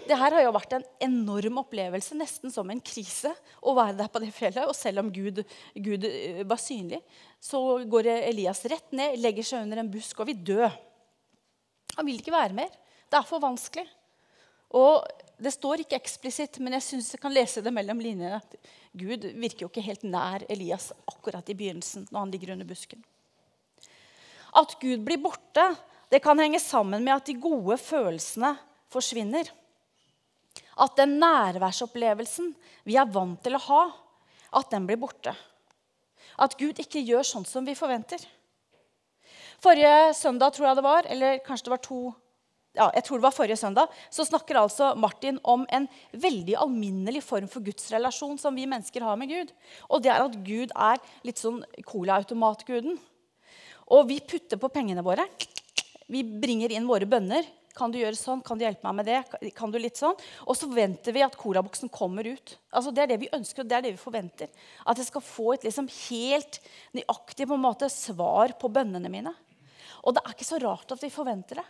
Det 0.03 0.17
her 0.19 0.35
har 0.35 0.43
jo 0.43 0.51
vært 0.51 0.73
en 0.75 0.85
enorm 1.05 1.61
opplevelse, 1.61 2.15
nesten 2.19 2.51
som 2.51 2.67
en 2.71 2.81
krise, 2.83 3.31
å 3.63 3.75
være 3.77 3.95
der 4.01 4.09
på 4.11 4.19
det 4.19 4.33
fjellet. 4.35 4.67
Og 4.67 4.75
selv 4.75 4.99
om 5.03 5.11
Gud, 5.13 5.39
Gud 5.79 6.07
eh, 6.09 6.41
var 6.47 6.59
synlig, 6.59 6.99
så 7.39 7.61
går 7.87 8.09
Elias 8.17 8.65
rett 8.71 8.91
ned, 8.95 9.19
legger 9.23 9.47
seg 9.47 9.63
under 9.63 9.79
en 9.79 9.91
busk 9.91 10.19
og 10.19 10.27
vil 10.31 10.41
dø. 10.51 10.67
Han 11.95 12.07
vil 12.07 12.19
ikke 12.19 12.35
være 12.35 12.57
mer. 12.57 12.73
Det 13.07 13.19
er 13.19 13.27
for 13.29 13.43
vanskelig. 13.43 13.87
Og 14.73 15.03
Det 15.43 15.51
står 15.51 15.81
ikke 15.81 15.97
eksplisitt, 15.97 16.59
men 16.63 16.77
jeg 16.77 16.83
synes 16.85 17.07
jeg 17.11 17.19
kan 17.19 17.33
lese 17.33 17.59
det 17.59 17.71
mellom 17.73 17.99
linjene. 17.99 18.37
at 18.37 18.55
Gud 18.93 19.25
virker 19.33 19.65
jo 19.65 19.67
ikke 19.67 19.81
helt 19.83 20.03
nær 20.03 20.45
Elias 20.47 20.93
akkurat 21.09 21.49
i 21.49 21.55
begynnelsen, 21.57 22.07
når 22.11 22.19
han 22.19 22.31
ligger 22.31 22.53
under 22.53 22.65
busken. 22.65 23.03
At 24.55 24.77
Gud 24.79 25.03
blir 25.03 25.17
borte, 25.17 25.75
det 26.09 26.21
kan 26.21 26.39
henge 26.39 26.61
sammen 26.61 27.03
med 27.03 27.15
at 27.15 27.25
de 27.25 27.33
gode 27.33 27.75
følelsene 27.81 28.53
forsvinner. 28.93 29.49
At 30.77 30.95
den 30.95 31.17
nærværsopplevelsen 31.19 32.53
vi 32.85 32.95
er 32.95 33.09
vant 33.09 33.41
til 33.43 33.57
å 33.57 33.65
ha, 33.67 33.83
at 34.53 34.69
den 34.71 34.85
blir 34.87 35.01
borte. 35.01 35.33
At 36.37 36.55
Gud 36.57 36.79
ikke 36.79 37.01
gjør 37.01 37.25
sånn 37.25 37.45
som 37.49 37.65
vi 37.65 37.75
forventer. 37.75 38.21
Forrige 39.63 40.13
søndag, 40.13 40.53
tror 40.53 40.69
jeg 40.69 40.77
det 40.77 40.85
var, 40.85 41.07
eller 41.09 41.41
kanskje 41.45 41.67
det 41.67 41.73
var 41.73 41.83
to 41.83 42.01
ja, 42.73 42.87
jeg 42.95 43.05
tror 43.05 43.19
det 43.19 43.25
var 43.27 43.35
forrige 43.35 43.59
søndag, 43.59 43.89
så 44.09 44.25
snakker 44.25 44.57
altså 44.57 44.93
Martin 44.97 45.37
om 45.45 45.65
en 45.69 45.85
veldig 46.17 46.55
alminnelig 46.65 47.21
form 47.25 47.45
for 47.51 47.61
gudsrelasjon 47.65 48.39
som 48.41 48.55
vi 48.57 48.65
mennesker 48.69 49.05
har 49.05 49.17
med 49.19 49.29
Gud. 49.29 49.51
Og 49.93 50.01
det 50.01 50.09
er 50.09 50.23
at 50.25 50.37
Gud 50.45 50.73
er 50.73 51.01
litt 51.25 51.41
sånn 51.41 51.61
colaautomatguden. 51.85 52.97
Og 53.93 54.07
vi 54.09 54.17
putter 54.25 54.57
på 54.57 54.71
pengene 54.73 55.03
våre. 55.05 55.27
Vi 56.09 56.23
bringer 56.23 56.73
inn 56.73 56.89
våre 56.89 57.05
bønner. 57.09 57.45
Kan 57.77 57.93
du 57.93 57.99
gjøre 57.99 58.17
sånn? 58.17 58.41
Kan 58.45 58.57
du 58.57 58.65
hjelpe 58.65 58.85
meg 58.85 58.97
med 58.99 59.07
det? 59.09 59.51
Kan 59.57 59.73
du 59.73 59.79
litt 59.81 59.97
sånn? 59.97 60.17
Og 60.45 60.57
så 60.57 60.65
forventer 60.65 61.13
vi 61.13 61.23
at 61.25 61.37
colaboksen 61.37 61.93
kommer 61.93 62.25
ut. 62.25 62.55
Altså, 62.73 62.93
det 62.93 63.05
er 63.05 63.13
det 63.13 63.21
vi 63.21 63.31
ønsker, 63.33 63.63
og 63.63 63.69
det 63.69 63.77
er 63.77 63.85
det 63.85 63.93
vi 63.95 64.01
forventer. 64.01 64.49
At 64.85 64.97
jeg 65.01 65.09
skal 65.09 65.25
få 65.25 65.53
et 65.55 65.65
liksom 65.65 65.89
helt 66.09 66.59
nøyaktig 66.97 67.49
på 67.49 67.57
en 67.57 67.65
måte, 67.65 67.89
svar 67.93 68.53
på 68.61 68.69
bønnene 68.73 69.13
mine. 69.13 69.33
Og 70.03 70.13
det 70.13 70.25
er 70.25 70.35
ikke 70.35 70.49
så 70.49 70.61
rart 70.61 70.93
at 70.93 71.01
vi 71.05 71.13
forventer 71.13 71.61
det. 71.61 71.69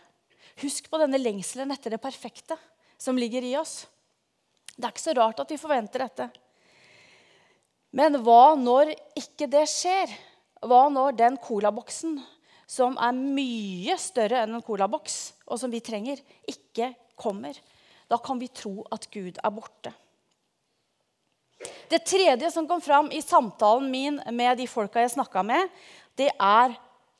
Husk 0.62 0.86
på 0.90 1.00
denne 1.02 1.18
lengselen 1.18 1.72
etter 1.74 1.94
det 1.94 2.02
perfekte 2.02 2.56
som 3.00 3.18
ligger 3.18 3.42
i 3.42 3.56
oss. 3.58 3.84
Det 4.74 4.86
er 4.86 4.94
ikke 4.94 5.04
så 5.04 5.16
rart 5.18 5.42
at 5.42 5.50
vi 5.50 5.60
forventer 5.60 6.04
dette. 6.04 6.28
Men 7.94 8.18
hva 8.26 8.54
når 8.58 8.92
ikke 9.18 9.48
det 9.50 9.66
skjer? 9.70 10.10
Hva 10.64 10.86
når 10.90 11.18
den 11.18 11.36
colaboksen 11.42 12.18
som 12.70 12.96
er 12.98 13.14
mye 13.14 13.96
større 14.00 14.40
enn 14.42 14.56
en 14.56 14.64
colaboks, 14.64 15.34
og 15.46 15.60
som 15.60 15.72
vi 15.72 15.82
trenger, 15.84 16.22
ikke 16.48 16.94
kommer. 17.20 17.58
Da 18.08 18.18
kan 18.22 18.40
vi 18.40 18.48
tro 18.48 18.86
at 18.94 19.06
Gud 19.12 19.36
er 19.36 19.54
borte. 19.54 19.92
Det 21.92 22.00
tredje 22.08 22.48
som 22.50 22.66
kom 22.68 22.80
fram 22.82 23.10
i 23.12 23.20
samtalen 23.22 23.90
min 23.92 24.16
med 24.32 24.58
de 24.58 24.66
folka 24.68 25.04
jeg 25.04 25.14
snakka 25.14 25.44
med, 25.46 25.68
det 26.18 26.30
er 26.32 26.74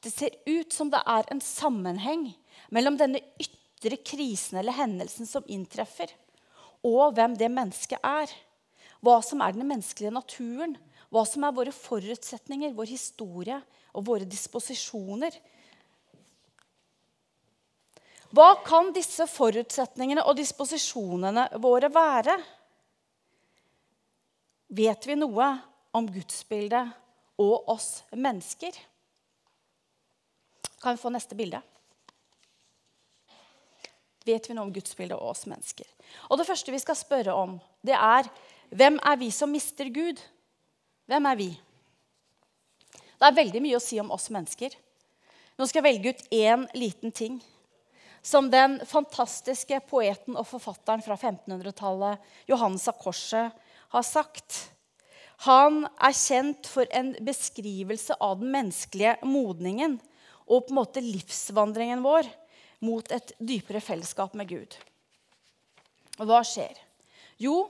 det 0.05 0.13
ser 0.13 0.35
ut 0.45 0.73
som 0.73 0.91
det 0.93 1.01
er 1.09 1.29
en 1.33 1.41
sammenheng 1.41 2.27
mellom 2.73 2.97
denne 3.01 3.21
ytre 3.41 3.99
krisen 4.01 4.61
eller 4.61 4.77
hendelsen 4.77 5.29
som 5.29 5.47
inntreffer, 5.51 6.13
og 6.85 7.17
hvem 7.17 7.37
det 7.41 7.51
mennesket 7.53 8.01
er. 8.05 8.33
Hva 9.05 9.19
som 9.25 9.43
er 9.45 9.53
den 9.57 9.67
menneskelige 9.69 10.13
naturen. 10.13 10.77
Hva 11.13 11.25
som 11.29 11.45
er 11.47 11.55
våre 11.57 11.73
forutsetninger, 11.73 12.73
vår 12.77 12.89
historie, 12.91 13.61
og 13.95 14.07
våre 14.09 14.27
disposisjoner. 14.29 15.37
Hva 18.35 18.49
kan 18.67 18.91
disse 18.95 19.29
forutsetningene 19.31 20.25
og 20.27 20.35
disposisjonene 20.41 21.47
våre 21.63 21.91
være? 21.95 22.35
Vet 24.75 25.07
vi 25.07 25.15
noe 25.21 25.53
om 25.95 26.09
gudsbildet 26.11 26.91
og 27.39 27.71
oss 27.71 28.03
mennesker? 28.11 28.75
Kan 30.83 30.97
vi 30.97 31.03
få 31.05 31.15
neste 31.15 31.39
bilde? 31.39 31.63
Vet 34.25 34.49
vi 34.49 34.57
noe 34.57 34.65
om 34.69 34.73
gudsbildet 34.73 35.19
og 35.19 35.35
oss 35.35 35.45
mennesker? 35.49 35.87
Og 36.31 36.39
Det 36.41 36.49
første 36.49 36.73
vi 36.73 36.81
skal 36.81 36.97
spørre 36.97 37.35
om, 37.37 37.59
det 37.85 37.97
er 37.97 38.29
hvem 38.73 38.97
er 39.05 39.19
vi 39.21 39.31
som 39.31 39.53
mister 39.53 39.91
Gud? 39.93 40.21
Hvem 41.07 41.27
er 41.29 41.37
vi? 41.37 41.51
Det 42.95 43.29
er 43.29 43.37
veldig 43.37 43.61
mye 43.63 43.77
å 43.79 43.83
si 43.85 43.99
om 44.01 44.11
oss 44.15 44.31
mennesker. 44.33 44.73
Nå 45.55 45.69
skal 45.69 45.83
jeg 45.83 45.91
velge 45.93 46.15
ut 46.15 46.25
én 46.35 46.65
liten 46.75 47.13
ting. 47.15 47.39
Som 48.25 48.49
den 48.51 48.79
fantastiske 48.89 49.79
poeten 49.91 50.39
og 50.41 50.49
forfatteren 50.49 51.05
fra 51.05 51.17
1500-tallet, 51.19 52.23
Johannes 52.49 52.89
av 52.89 52.97
Korset, 52.99 53.53
har 53.93 54.07
sagt. 54.09 54.63
Han 55.45 55.85
er 56.01 56.17
kjent 56.17 56.67
for 56.71 56.89
en 56.91 57.13
beskrivelse 57.23 58.17
av 58.17 58.41
den 58.41 58.55
menneskelige 58.55 59.19
modningen 59.29 59.99
og 60.49 60.67
på 60.67 60.73
en 60.73 60.79
måte 60.81 61.05
livsvandringen 61.05 62.03
vår 62.05 62.27
mot 62.85 63.09
et 63.13 63.33
dypere 63.39 63.81
fellesskap 63.83 64.35
med 64.39 64.51
Gud. 64.51 64.77
Og 66.21 66.29
Hva 66.29 66.43
skjer? 66.47 66.77
Jo, 67.41 67.65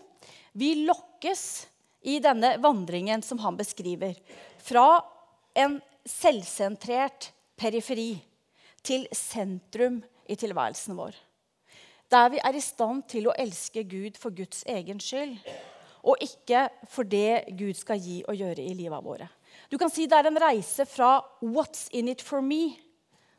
vi 0.52 0.74
lokkes 0.84 1.44
i 2.04 2.18
denne 2.20 2.56
vandringen 2.60 3.22
som 3.24 3.40
han 3.40 3.56
beskriver, 3.56 4.18
fra 4.60 5.00
en 5.56 5.78
selvsentrert 6.04 7.30
periferi 7.56 8.18
til 8.84 9.06
sentrum 9.16 10.02
i 10.28 10.36
tilværelsen 10.36 10.98
vår. 10.98 11.16
Der 12.12 12.28
vi 12.34 12.42
er 12.44 12.56
i 12.56 12.62
stand 12.62 13.06
til 13.08 13.30
å 13.30 13.36
elske 13.40 13.86
Gud 13.88 14.18
for 14.20 14.34
Guds 14.36 14.62
egen 14.68 15.00
skyld, 15.00 15.38
og 16.04 16.20
ikke 16.20 16.66
for 16.92 17.08
det 17.08 17.56
Gud 17.56 17.78
skal 17.78 18.02
gi 18.02 18.20
og 18.28 18.36
gjøre 18.36 18.60
i 18.60 18.76
livet 18.76 19.04
våre. 19.04 19.30
Du 19.72 19.78
kan 19.80 19.88
si 19.90 20.06
Det 20.06 20.18
er 20.18 20.26
en 20.28 20.40
reise 20.40 20.84
fra 20.84 21.24
'What's 21.40 21.88
in 21.92 22.08
it 22.08 22.20
for 22.20 22.40
me' 22.40 22.76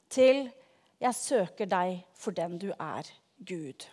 til 0.09 0.51
'Jeg 1.05 1.15
søker 1.15 1.69
deg 1.69 1.99
for 2.17 2.33
den 2.33 2.57
du 2.57 2.71
er, 2.73 3.05
Gud'. 3.37 3.85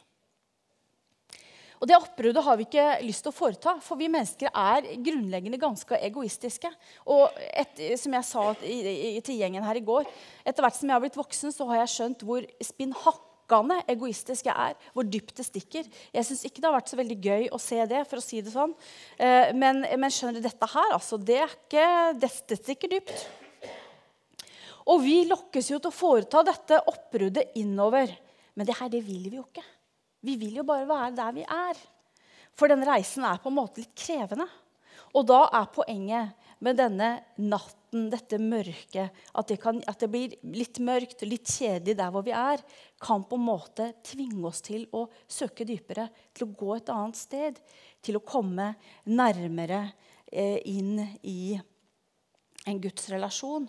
Og 1.83 1.89
Det 1.91 1.97
oppbruddet 1.99 2.45
har 2.47 2.57
vi 2.57 2.65
ikke 2.69 2.85
lyst 3.03 3.25
til 3.27 3.33
å 3.33 3.35
foreta, 3.35 3.73
for 3.83 3.99
vi 3.99 4.07
mennesker 4.07 4.53
er 4.55 4.87
grunnleggende 5.03 5.59
ganske 5.59 5.99
egoistiske. 5.99 6.71
Og 7.11 7.35
et, 7.51 7.83
som 7.99 8.15
jeg 8.15 8.29
sa 8.29 8.45
til 8.63 9.35
gjengen 9.35 9.67
her 9.67 9.81
i 9.81 9.83
går, 9.83 10.07
etter 10.47 10.63
hvert 10.63 10.79
som 10.79 10.87
jeg 10.87 10.95
har 10.95 11.03
blitt 11.03 11.19
voksen, 11.19 11.51
så 11.51 11.67
har 11.73 11.83
jeg 11.83 11.93
skjønt 11.97 12.23
hvor 12.29 12.47
spinnhakkende 12.63 13.81
egoistisk 13.91 14.47
jeg 14.47 14.55
er. 14.55 14.79
Hvor 14.95 15.11
dypt 15.11 15.35
det 15.43 15.49
stikker. 15.49 15.91
Jeg 16.15 16.29
syns 16.29 16.47
ikke 16.47 16.63
det 16.63 16.71
har 16.71 16.79
vært 16.79 16.95
så 16.95 17.03
veldig 17.03 17.19
gøy 17.19 17.51
å 17.51 17.63
se 17.67 17.83
det, 17.91 18.07
for 18.07 18.23
å 18.23 18.25
si 18.29 18.39
det 18.47 18.55
sånn. 18.55 18.79
Eh, 19.19 19.51
men, 19.51 19.83
men 19.83 20.15
skjønner 20.15 20.39
du, 20.39 20.47
dette 20.47 20.71
her, 20.77 20.95
altså, 20.95 21.19
det 21.19 21.43
er 21.43 21.59
ikke 21.59 21.89
det 22.23 22.63
stikker 22.63 22.95
dypt. 22.95 23.27
Og 24.91 25.03
vi 25.05 25.23
lokkes 25.29 25.71
jo 25.71 25.79
til 25.79 25.93
å 25.93 25.95
foreta 25.95 26.43
dette 26.47 26.81
oppbruddet 26.91 27.57
innover. 27.61 28.11
Men 28.55 28.69
det 28.69 28.77
her, 28.79 28.91
det 28.93 29.03
vil 29.07 29.29
vi 29.29 29.39
jo 29.39 29.47
ikke. 29.47 29.65
Vi 30.23 30.37
vil 30.41 30.59
jo 30.61 30.67
bare 30.67 30.89
være 30.89 31.15
der 31.19 31.37
vi 31.37 31.47
er. 31.47 31.79
For 32.57 32.71
den 32.71 32.85
reisen 32.87 33.25
er 33.27 33.41
på 33.43 33.51
en 33.51 33.59
måte 33.59 33.83
litt 33.83 33.95
krevende. 33.99 34.49
Og 35.13 35.27
da 35.29 35.45
er 35.53 35.73
poenget 35.73 36.51
med 36.63 36.79
denne 36.79 37.09
natten, 37.43 38.07
dette 38.13 38.39
mørket, 38.41 39.11
at 39.37 39.51
det, 39.51 39.59
kan, 39.61 39.81
at 39.91 40.01
det 40.01 40.09
blir 40.09 40.37
litt 40.55 40.79
mørkt 40.81 41.25
litt 41.27 41.51
kjedelig 41.51 41.99
der 41.99 42.13
hvor 42.15 42.25
vi 42.25 42.33
er, 42.37 42.63
kan 43.03 43.25
på 43.29 43.37
en 43.37 43.45
måte 43.45 43.91
tvinge 44.07 44.47
oss 44.49 44.63
til 44.65 44.87
å 44.97 45.05
søke 45.27 45.67
dypere, 45.69 46.07
til 46.33 46.47
å 46.47 46.55
gå 46.57 46.71
et 46.79 46.93
annet 46.95 47.19
sted, 47.19 47.61
til 48.01 48.17
å 48.17 48.25
komme 48.25 48.71
nærmere 49.11 49.83
eh, 50.31 50.63
inn 50.71 51.03
i 51.29 51.59
en 52.71 52.81
gudsrelasjon 52.81 53.67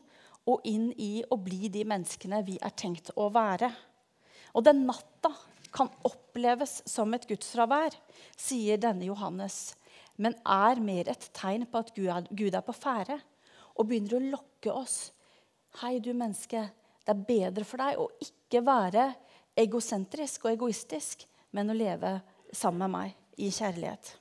og 0.49 0.65
inn 0.67 0.89
i 0.99 1.23
å 1.31 1.37
bli 1.39 1.69
de 1.71 1.85
menneskene 1.87 2.41
vi 2.47 2.57
er 2.61 2.75
tenkt 2.75 3.13
å 3.15 3.29
være. 3.33 3.71
Og 4.53 4.65
den 4.65 4.83
natta 4.87 5.31
kan 5.73 5.89
oppleves 6.05 6.81
som 6.89 7.13
et 7.15 7.25
gudsfravær, 7.29 7.95
sier 8.37 8.77
denne 8.81 9.07
Johannes 9.07 9.71
men 10.21 10.35
er 10.45 10.81
mer 10.83 11.09
et 11.09 11.29
tegn 11.35 11.65
på 11.69 11.81
at 11.81 11.93
Gud 11.95 12.53
er 12.53 12.65
på 12.65 12.75
ferde 12.77 13.17
og 13.73 13.87
begynner 13.89 14.19
å 14.19 14.31
lokke 14.35 14.73
oss. 14.73 15.11
Hei, 15.81 15.97
du 15.97 16.11
menneske, 16.13 16.67
det 17.03 17.13
er 17.15 17.25
bedre 17.27 17.65
for 17.65 17.81
deg 17.81 17.99
å 17.99 18.09
ikke 18.21 18.61
være 18.65 19.07
egosentrisk 19.57 20.45
og 20.45 20.53
egoistisk, 20.53 21.25
men 21.53 21.69
å 21.69 21.77
leve 21.77 22.19
sammen 22.53 22.85
med 22.85 22.93
meg 22.93 23.41
i 23.41 23.49
kjærlighet. 23.53 24.13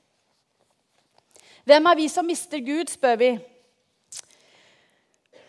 Hvem 1.69 1.89
er 1.89 1.97
vi 1.97 2.07
som 2.11 2.25
mister 2.27 2.61
Gud, 2.65 2.89
spør 2.91 3.19
vi. 3.21 3.31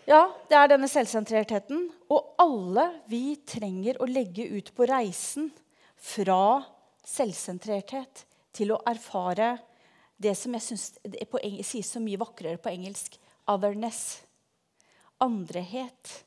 Ja, 0.04 0.28
det 0.50 0.56
er 0.58 0.68
denne 0.68 0.88
selvsentrertheten. 0.90 1.86
Og 2.12 2.34
alle 2.40 2.88
vi 3.08 3.38
trenger 3.48 4.00
å 4.02 4.08
legge 4.08 4.44
ut 4.52 4.70
på 4.76 4.88
reisen 4.88 5.48
fra 5.96 6.60
selvsentrerthet 7.04 8.24
til 8.54 8.74
å 8.74 8.82
erfare 8.88 9.56
det 10.20 10.34
som 10.38 10.54
jeg 10.54 10.64
syns 10.68 11.64
sies 11.66 11.88
så 11.90 12.02
mye 12.04 12.20
vakrere 12.20 12.60
på 12.60 12.72
engelsk 12.72 13.16
otherness. 13.50 14.22
Andrehet. 15.24 16.20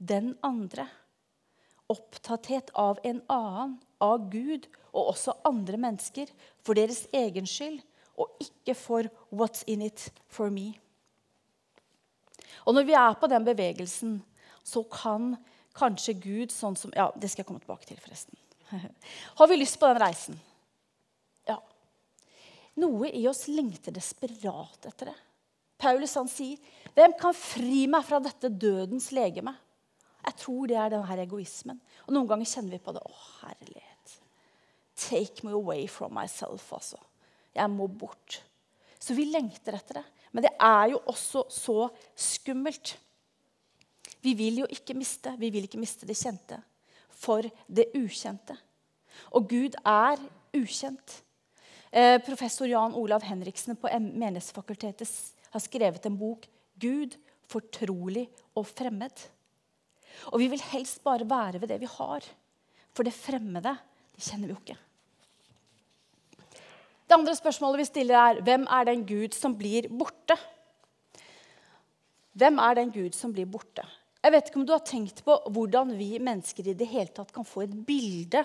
Den 0.00 0.32
andre. 0.40 0.88
Opptatthet 1.92 2.70
av 2.78 2.98
en 3.04 3.20
annen, 3.28 3.76
av 4.00 4.30
Gud 4.32 4.64
og 4.94 5.10
også 5.12 5.34
andre 5.44 5.76
mennesker 5.76 6.30
for 6.64 6.78
deres 6.78 7.02
egen 7.12 7.44
skyld, 7.44 7.82
og 8.16 8.32
ikke 8.40 8.74
for 8.74 9.02
'what's 9.30 9.62
in 9.66 9.82
it 9.82 10.10
for 10.28 10.48
me'. 10.48 10.78
Og 12.66 12.76
når 12.76 12.86
vi 12.88 12.96
er 12.98 13.16
på 13.20 13.30
den 13.30 13.46
bevegelsen, 13.46 14.18
så 14.64 14.82
kan 14.92 15.34
kanskje 15.76 16.16
Gud 16.20 16.54
sånn 16.54 16.76
som 16.78 16.92
Ja, 16.96 17.10
det 17.16 17.30
skal 17.30 17.44
jeg 17.44 17.50
komme 17.50 17.62
tilbake 17.62 17.88
til, 17.88 18.00
forresten. 18.02 18.36
Har 19.38 19.50
vi 19.50 19.58
lyst 19.58 19.80
på 19.80 19.88
den 19.90 20.00
reisen? 20.02 20.38
Ja. 21.48 21.58
Noe 22.80 23.10
i 23.10 23.24
oss 23.30 23.46
lengter 23.50 23.94
desperat 23.94 24.86
etter 24.90 25.12
det. 25.12 25.18
Paulus 25.80 26.14
han 26.14 26.28
sier, 26.28 26.58
'Hvem 26.92 27.14
kan 27.18 27.34
fri 27.34 27.86
meg 27.88 28.04
fra 28.04 28.20
dette 28.20 28.50
dødens 28.52 29.10
legeme?' 29.16 29.56
Jeg 30.20 30.36
tror 30.36 30.66
det 30.68 30.76
er 30.76 30.90
denne 30.92 31.16
egoismen. 31.22 31.78
Og 32.06 32.12
Noen 32.12 32.28
ganger 32.28 32.44
kjenner 32.44 32.76
vi 32.76 32.84
på 32.84 32.92
det. 32.92 33.00
Å, 33.00 33.20
herlighet. 33.40 34.16
Take 35.00 35.46
me 35.46 35.54
away 35.56 35.86
from 35.88 36.12
myself, 36.12 36.66
altså. 36.76 36.98
Jeg 37.56 37.72
må 37.72 37.86
bort. 37.88 38.42
Så 39.00 39.16
vi 39.16 39.24
lengter 39.30 39.78
etter 39.78 40.02
det. 40.02 40.04
Men 40.30 40.46
det 40.46 40.52
er 40.62 40.92
jo 40.92 41.00
også 41.10 41.44
så 41.50 41.78
skummelt. 42.14 42.94
Vi 44.22 44.34
vil 44.38 44.62
jo 44.62 44.68
ikke 44.70 44.94
miste. 44.94 45.32
Vi 45.40 45.50
vil 45.50 45.66
ikke 45.66 45.80
miste 45.80 46.06
det 46.06 46.18
kjente 46.18 46.60
for 47.20 47.44
det 47.68 47.90
ukjente. 47.96 48.56
Og 49.36 49.48
Gud 49.50 49.76
er 49.84 50.20
ukjent. 50.56 51.20
Eh, 51.90 52.16
professor 52.22 52.68
Jan 52.70 52.94
Olav 52.96 53.24
Henriksen 53.26 53.76
på 53.76 53.90
Menighetsfakultetet 53.90 55.10
har 55.50 55.62
skrevet 55.62 56.06
en 56.06 56.16
bok 56.16 56.46
'Gud 56.78 57.16
fortrolig 57.50 58.28
og 58.54 58.66
fremmed'. 58.66 59.26
Og 60.32 60.38
vi 60.38 60.48
vil 60.48 60.62
helst 60.72 61.02
bare 61.04 61.28
være 61.28 61.60
ved 61.60 61.68
det 61.68 61.80
vi 61.80 61.90
har. 61.90 62.24
For 62.94 63.02
det 63.02 63.14
fremmede 63.14 63.74
det 64.14 64.22
kjenner 64.22 64.46
vi 64.48 64.54
jo 64.54 64.62
ikke. 64.62 64.78
Det 67.10 67.16
andre 67.18 67.32
spørsmålet 67.34 67.80
vi 67.80 67.84
stiller, 67.88 68.14
er 68.14 68.42
hvem 68.46 68.68
er 68.70 68.84
den 68.86 69.00
Gud 69.02 69.34
som 69.34 69.56
blir 69.58 69.88
borte? 69.90 70.36
Hvem 72.38 72.60
er 72.62 72.76
den 72.78 72.92
Gud 72.94 73.16
som 73.18 73.32
blir 73.34 73.48
borte? 73.50 73.82
Jeg 74.22 74.30
vet 74.30 74.46
ikke 74.46 74.60
om 74.60 74.66
du 74.68 74.70
har 74.76 74.84
tenkt 74.86 75.24
på 75.26 75.34
hvordan 75.50 75.90
vi 75.98 76.20
mennesker 76.22 76.68
i 76.70 76.74
det 76.78 76.86
hele 76.86 77.10
tatt 77.10 77.32
kan 77.34 77.48
få 77.48 77.64
et 77.64 77.74
bilde 77.88 78.44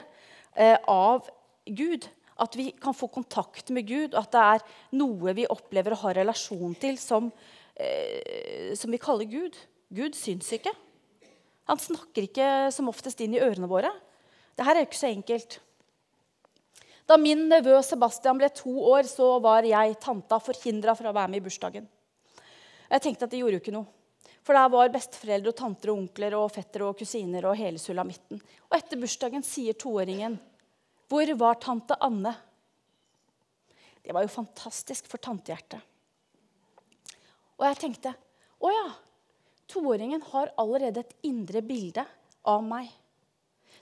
eh, 0.57 0.79
av 0.89 1.29
Gud. 1.69 2.07
At 2.41 2.57
vi 2.57 2.71
kan 2.81 2.97
få 2.97 3.11
kontakt 3.13 3.69
med 3.69 3.85
Gud, 3.85 4.15
og 4.15 4.23
at 4.23 4.33
det 4.33 4.47
er 4.55 4.65
noe 4.97 5.35
vi 5.37 5.45
opplever 5.45 5.93
å 5.93 6.01
ha 6.01 6.15
relasjon 6.17 6.73
til, 6.81 6.97
som, 6.97 7.29
eh, 7.77 8.73
som 8.73 8.89
vi 8.89 9.03
kaller 9.03 9.29
Gud. 9.29 9.61
Gud 9.93 10.17
syns 10.17 10.49
ikke. 10.57 10.73
Han 11.69 11.85
snakker 11.85 12.25
ikke 12.25 12.49
som 12.73 12.89
oftest 12.89 13.21
inn 13.21 13.37
i 13.37 13.45
ørene 13.45 13.69
våre. 13.69 13.93
Dette 14.57 14.73
er 14.73 14.81
jo 14.81 14.89
ikke 14.89 15.03
så 15.05 15.13
enkelt. 15.13 15.59
Da 17.05 17.17
min 17.21 17.45
nevø 17.51 17.77
Sebastian 17.85 18.39
ble 18.39 18.49
to 18.53 18.71
år, 18.89 19.05
så 19.09 19.35
var 19.43 19.67
jeg, 19.67 19.97
tanta, 20.01 20.39
forhindra 20.41 20.95
fra 20.97 21.11
å 21.11 21.15
være 21.15 21.33
med 21.33 21.41
i 21.41 21.45
bursdagen. 21.45 21.85
Jeg 22.89 23.03
tenkte 23.03 23.27
at 23.27 23.33
det 23.33 23.41
gjorde 23.41 23.59
jo 23.59 23.63
ikke 23.63 23.75
noe. 23.75 23.91
For 24.45 24.57
der 24.57 24.69
var 24.69 24.91
besteforeldre 24.93 25.51
og 25.51 25.57
tanter 25.57 25.91
og 25.91 26.01
onkler 26.03 26.35
og 26.37 26.51
fettere 26.53 26.85
og 26.85 26.97
kusiner 26.99 27.47
og 27.49 27.57
hele 27.57 27.81
sulamitten. 27.81 28.41
Og 28.69 28.75
etter 28.77 28.99
bursdagen 29.01 29.45
sier 29.45 29.77
toåringen 29.77 30.37
hvor 31.09 31.29
var 31.37 31.57
tante 31.61 31.97
Anne? 32.01 32.33
Det 34.05 34.13
var 34.13 34.25
jo 34.25 34.33
fantastisk 34.33 35.09
for 35.09 35.21
tantehjertet. 35.21 35.81
Og 37.57 37.65
jeg 37.65 37.79
tenkte 37.81 38.13
å 38.61 38.69
ja, 38.73 38.85
toåringen 39.69 40.21
har 40.31 40.53
allerede 40.61 41.01
et 41.05 41.13
indre 41.25 41.61
bilde 41.65 42.05
av 42.45 42.65
meg. 42.65 42.89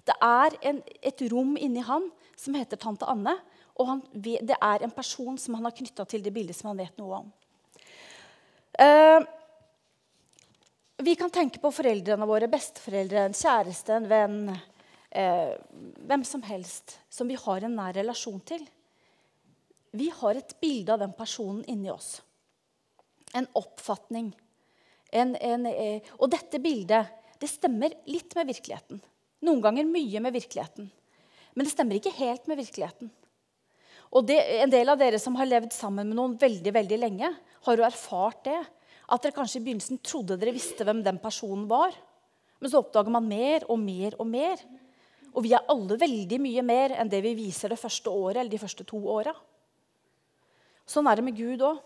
Det 0.04 0.16
er 0.24 0.56
en, 0.70 0.82
et 0.84 1.24
rom 1.32 1.56
inni 1.60 1.84
han 1.84 2.10
som 2.36 2.56
heter 2.58 2.80
tante 2.82 3.08
Anne. 3.10 3.36
Og 3.80 3.88
han, 3.90 4.02
det 4.14 4.58
er 4.60 4.84
en 4.86 4.94
person 4.94 5.38
som 5.42 5.58
han 5.58 5.66
har 5.66 5.76
knytta 5.76 6.06
til 6.10 6.24
det 6.26 6.34
bildet 6.34 6.58
som 6.58 6.72
han 6.72 6.82
vet 6.84 7.00
noe 7.02 7.24
om. 7.24 7.32
Eh, 8.80 9.22
vi 11.04 11.16
kan 11.20 11.34
tenke 11.34 11.60
på 11.62 11.72
foreldrene 11.74 12.28
våre, 12.30 12.48
besteforeldre, 12.52 13.26
en 13.28 13.36
kjæreste, 13.38 13.98
en 13.98 14.08
venn, 14.10 14.38
eh, 15.10 15.56
hvem 16.06 16.24
som 16.26 16.46
helst 16.46 17.00
som 17.10 17.28
vi 17.28 17.38
har 17.40 17.66
en 17.66 17.76
nær 17.76 17.98
relasjon 17.98 18.40
til. 18.46 18.62
Vi 19.94 20.10
har 20.10 20.38
et 20.38 20.56
bilde 20.62 20.94
av 20.94 21.02
den 21.02 21.14
personen 21.18 21.66
inni 21.70 21.92
oss. 21.94 22.22
En 23.34 23.48
oppfatning. 23.58 24.32
En, 25.12 25.36
en, 25.36 25.66
eh, 25.66 26.02
og 26.18 26.30
dette 26.34 26.62
bildet 26.62 27.10
det 27.42 27.50
stemmer 27.50 27.94
litt 28.08 28.34
med 28.38 28.48
virkeligheten. 28.48 29.02
Noen 29.44 29.62
ganger 29.62 29.90
mye 29.90 30.22
med 30.24 30.34
virkeligheten. 30.34 30.88
Men 31.54 31.68
det 31.68 31.74
stemmer 31.74 32.00
ikke 32.00 32.14
helt 32.18 32.48
med 32.50 32.60
virkeligheten. 32.60 33.12
Og 34.14 34.26
det, 34.30 34.38
En 34.62 34.70
del 34.70 34.90
av 34.90 35.00
dere 35.02 35.20
som 35.22 35.36
har 35.40 35.50
levd 35.50 35.74
sammen 35.74 36.08
med 36.08 36.18
noen 36.18 36.38
veldig 36.38 36.74
veldig 36.74 37.00
lenge, 37.02 37.30
har 37.66 37.78
jo 37.78 37.86
erfart 37.86 38.44
det. 38.46 38.60
At 39.10 39.24
dere 39.24 39.36
kanskje 39.36 39.60
i 39.60 39.66
begynnelsen 39.66 40.02
trodde 40.06 40.38
dere 40.40 40.54
visste 40.56 40.86
hvem 40.86 41.02
den 41.06 41.20
personen 41.22 41.66
var. 41.70 41.96
Men 42.62 42.72
så 42.72 42.80
oppdager 42.80 43.12
man 43.12 43.28
mer 43.28 43.66
og 43.68 43.80
mer 43.82 44.16
og 44.20 44.30
mer. 44.30 44.62
Og 45.34 45.44
vi 45.44 45.54
er 45.58 45.66
alle 45.70 45.98
veldig 46.00 46.40
mye 46.42 46.64
mer 46.66 46.94
enn 46.98 47.10
det 47.10 47.24
vi 47.26 47.34
viser 47.36 47.74
det 47.74 47.82
første 47.82 48.10
året 48.10 48.40
eller 48.40 48.54
de 48.54 48.62
første 48.62 48.86
to 48.88 49.02
åra. 49.16 49.34
Sånn 50.86 51.08
er 51.10 51.18
det 51.18 51.26
med 51.26 51.38
Gud 51.38 51.66
òg. 51.66 51.82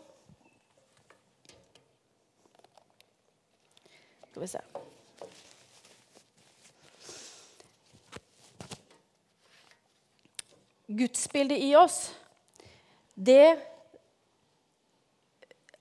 Skal 4.28 4.44
vi 4.44 4.52
se 4.52 4.87
Gudsbildet 10.88 11.60
i 11.64 11.74
oss, 11.76 12.16
det 13.14 13.58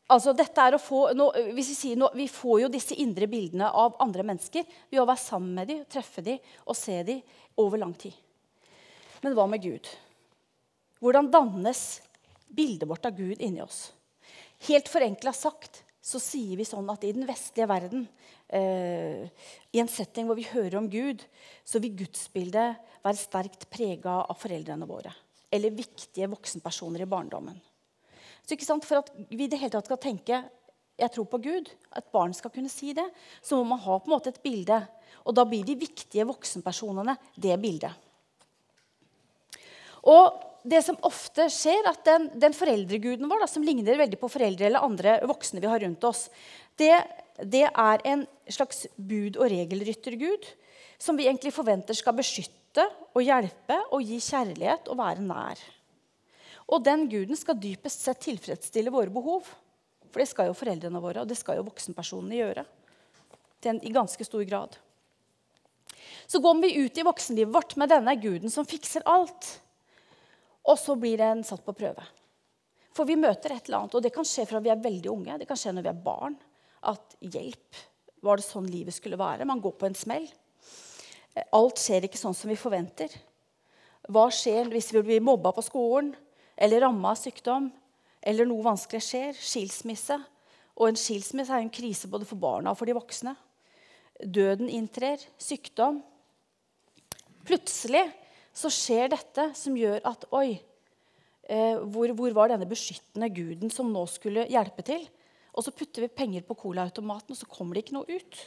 Altså, 0.06 0.30
dette 0.38 0.62
er 0.62 0.76
å 0.76 0.78
få, 0.78 1.00
nå, 1.18 1.24
hvis 1.56 1.72
Vi 1.72 1.74
sier, 1.74 1.98
nå, 1.98 2.12
vi 2.14 2.28
får 2.30 2.60
jo 2.62 2.68
disse 2.70 2.94
indre 3.02 3.26
bildene 3.26 3.72
av 3.74 3.96
andre 4.02 4.22
mennesker 4.22 4.62
ved 4.86 5.00
å 5.02 5.06
være 5.08 5.18
sammen 5.18 5.56
med 5.58 5.66
dem, 5.66 5.80
treffe 5.90 6.22
dem 6.22 6.38
og 6.62 6.78
se 6.78 7.00
dem 7.02 7.24
over 7.58 7.82
lang 7.82 7.94
tid. 7.98 8.14
Men 9.24 9.34
hva 9.34 9.48
med 9.50 9.64
Gud? 9.64 9.90
Hvordan 11.02 11.30
dannes 11.32 11.82
bildet 12.46 12.86
vårt 12.86 13.08
av 13.10 13.18
Gud 13.18 13.42
inni 13.42 13.64
oss? 13.64 13.88
Helt 14.68 14.86
forenkla 14.88 15.34
sagt 15.34 15.82
så 16.06 16.20
sier 16.22 16.54
vi 16.54 16.68
sånn 16.68 16.86
at 16.92 17.02
i 17.02 17.10
den 17.16 17.26
vestlige 17.26 17.66
verden 17.66 18.06
eh, 18.46 19.26
I 19.76 19.82
en 19.82 19.90
setting 19.92 20.28
hvor 20.28 20.38
vi 20.38 20.48
hører 20.48 20.78
om 20.80 20.88
Gud, 20.88 21.20
så 21.66 21.80
vil 21.82 21.96
gudsbildet 21.98 22.78
være 23.04 23.20
sterkt 23.20 23.66
prega 23.72 24.22
av 24.24 24.38
foreldrene 24.40 24.88
våre. 24.88 25.12
Eller 25.52 25.74
viktige 25.76 26.28
voksenpersoner 26.32 27.04
i 27.04 27.08
barndommen. 27.10 27.58
Så 28.46 28.56
ikke 28.56 28.68
sant, 28.68 28.86
For 28.86 29.02
at 29.02 29.12
vi 29.28 29.44
i 29.44 29.50
det 29.50 29.60
hele 29.60 29.74
tatt 29.74 29.90
skal 29.90 30.00
tenke 30.00 30.44
jeg 30.96 31.12
tror 31.12 31.26
på 31.28 31.42
Gud, 31.44 31.68
at 31.92 32.08
barn 32.08 32.32
skal 32.32 32.52
kunne 32.54 32.72
si 32.72 32.94
det, 32.96 33.04
så 33.44 33.58
må 33.58 33.74
man 33.74 33.82
ha 33.84 33.98
på 34.00 34.08
en 34.08 34.14
måte 34.14 34.32
et 34.32 34.40
bilde. 34.40 34.78
Og 35.28 35.34
da 35.36 35.44
blir 35.44 35.66
de 35.66 35.76
viktige 35.76 36.24
voksenpersonene 36.24 37.18
det 37.36 37.52
bildet. 37.60 37.92
Og 40.08 40.38
det 40.66 40.80
som 40.86 40.96
ofte 41.06 41.50
skjer, 41.52 41.84
at 41.90 42.00
den, 42.06 42.30
den 42.40 42.56
foreldreguden 42.56 43.28
vår, 43.28 43.44
da, 43.44 43.50
som 43.50 43.66
ligner 43.66 44.00
veldig 44.00 44.18
på 44.22 44.30
foreldre 44.32 44.70
eller 44.70 44.86
andre 44.86 45.18
voksne 45.28 45.60
vi 45.60 45.68
har 45.70 45.84
rundt 45.84 46.06
oss, 46.08 46.26
det, 46.80 46.94
det 47.44 47.66
er 47.68 48.04
en 48.08 48.24
slags 48.48 48.86
bud- 48.96 49.36
og 49.36 49.50
regelryttergud 49.52 50.46
som 50.98 51.16
vi 51.18 51.26
egentlig 51.26 51.52
forventer 51.52 51.96
skal 51.96 52.16
beskytte 52.16 52.86
og 53.12 53.24
hjelpe 53.24 53.76
og 53.92 54.04
gi 54.04 54.20
kjærlighet 54.20 54.88
og 54.88 54.98
være 55.00 55.24
nær. 55.24 55.60
Og 56.66 56.82
den 56.82 57.04
guden 57.10 57.38
skal 57.38 57.58
dypest 57.60 58.02
sett 58.06 58.24
tilfredsstille 58.24 58.90
våre 58.90 59.12
behov. 59.12 59.46
For 60.10 60.22
det 60.22 60.30
skal 60.30 60.48
jo 60.48 60.56
foreldrene 60.56 61.02
våre, 61.02 61.22
og 61.22 61.28
det 61.28 61.36
skal 61.38 61.60
jo 61.60 61.66
voksenpersonene 61.68 62.40
gjøre. 62.40 62.64
En, 63.66 63.78
I 63.82 63.92
ganske 63.92 64.24
stor 64.24 64.42
grad. 64.46 64.76
Så 66.26 66.40
går 66.42 66.58
vi 66.62 66.74
ut 66.84 66.98
i 66.98 67.04
voksenlivet 67.06 67.54
vårt 67.54 67.76
med 67.78 67.90
denne 67.90 68.14
guden 68.22 68.52
som 68.52 68.66
fikser 68.66 69.04
alt. 69.06 69.48
Og 70.66 70.78
så 70.78 70.96
blir 70.98 71.18
den 71.20 71.44
satt 71.46 71.64
på 71.66 71.74
prøve. 71.76 72.02
For 72.96 73.06
vi 73.06 73.18
møter 73.20 73.52
et 73.52 73.66
eller 73.68 73.84
annet, 73.84 73.96
og 73.98 74.02
det 74.02 74.12
kan 74.14 74.26
skje 74.26 74.46
fra 74.48 74.62
vi 74.62 74.72
er 74.72 74.82
veldig 74.82 75.10
unge. 75.12 75.38
Det 75.42 75.48
kan 75.50 75.58
skje 75.60 75.74
når 75.76 75.86
vi 75.86 75.92
er 75.92 76.04
barn. 76.06 76.38
At 76.84 77.16
hjelp, 77.20 77.80
var 78.24 78.40
det 78.40 78.46
sånn 78.46 78.68
livet 78.70 78.96
skulle 78.96 79.18
være? 79.20 79.46
Man 79.48 79.62
går 79.62 79.76
på 79.78 79.88
en 79.88 79.96
smell. 79.98 80.26
Alt 81.54 81.80
skjer 81.80 82.06
ikke 82.06 82.20
sånn 82.20 82.36
som 82.36 82.50
vi 82.50 82.58
forventer. 82.58 83.12
Hva 84.08 84.28
skjer 84.32 84.70
hvis 84.72 84.92
vi 84.94 85.02
blir 85.04 85.24
mobba 85.24 85.52
på 85.54 85.64
skolen 85.66 86.12
eller 86.56 86.84
ramma 86.86 87.12
av 87.12 87.20
sykdom? 87.20 87.68
Eller 88.26 88.48
noe 88.48 88.64
vanskelig 88.64 89.02
skjer? 89.04 89.36
Skilsmisse. 89.38 90.18
Og 90.76 90.90
en 90.90 90.98
skilsmisse 90.98 91.52
er 91.52 91.64
en 91.64 91.72
krise 91.72 92.08
både 92.10 92.28
for 92.28 92.40
barna 92.40 92.72
og 92.72 92.78
for 92.80 92.88
de 92.88 92.96
voksne. 92.96 93.34
Døden 94.20 94.70
inntrer. 94.72 95.20
Sykdom. 95.38 96.00
Plutselig 97.46 98.04
så 98.56 98.70
skjer 98.72 99.12
dette 99.12 99.50
som 99.58 99.76
gjør 99.76 100.00
at 100.08 100.24
Oi, 100.34 100.56
eh, 101.46 101.76
hvor, 101.78 102.10
hvor, 102.16 102.32
var 102.34 102.50
denne 102.50 102.68
beskyttende 102.68 103.28
guden 103.30 103.72
som 103.72 103.92
nå 103.92 104.06
skulle 104.10 104.48
hjelpe 104.50 104.84
til? 104.86 105.04
Og 105.56 105.64
så 105.64 105.72
putter 105.72 106.04
vi 106.04 106.12
penger 106.12 106.44
på 106.44 106.56
colaautomaten, 106.60 107.32
og 107.32 107.40
så 107.40 107.48
kommer 107.48 107.74
det 107.76 107.86
ikke 107.86 107.96
noe 107.96 108.18
ut. 108.18 108.42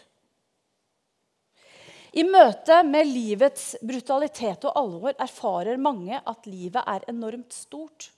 I 2.18 2.24
møte 2.26 2.80
med 2.86 3.06
livets 3.06 3.76
brutalitet 3.86 4.66
og 4.66 4.78
alvor 4.80 5.14
erfarer 5.22 5.78
mange 5.82 6.18
at 6.18 6.48
livet 6.50 6.82
er 6.82 7.06
enormt 7.12 7.54
stort. 7.54 8.10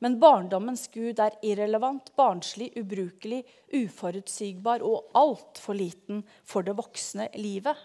Men 0.00 0.16
barndommens 0.22 0.86
gud 0.94 1.18
er 1.20 1.36
irrelevant, 1.44 2.12
barnslig, 2.16 2.70
ubrukelig, 2.78 3.42
uforutsigbar 3.74 4.84
og 4.86 5.10
altfor 5.18 5.76
liten 5.76 6.22
for 6.46 6.64
det 6.64 6.76
voksne 6.78 7.28
livet. 7.36 7.76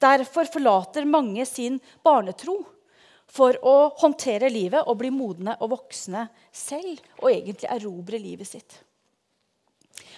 Derfor 0.00 0.48
forlater 0.50 1.08
mange 1.08 1.44
sin 1.46 1.80
barnetro 2.04 2.60
for 3.30 3.58
å 3.66 3.74
håndtere 4.00 4.50
livet 4.50 4.86
og 4.86 4.98
bli 5.02 5.10
modne 5.14 5.56
og 5.60 5.74
voksne 5.74 6.24
selv 6.52 7.02
og 7.20 7.30
egentlig 7.30 7.70
erobre 7.70 8.22
livet 8.22 8.48
sitt. 8.48 8.78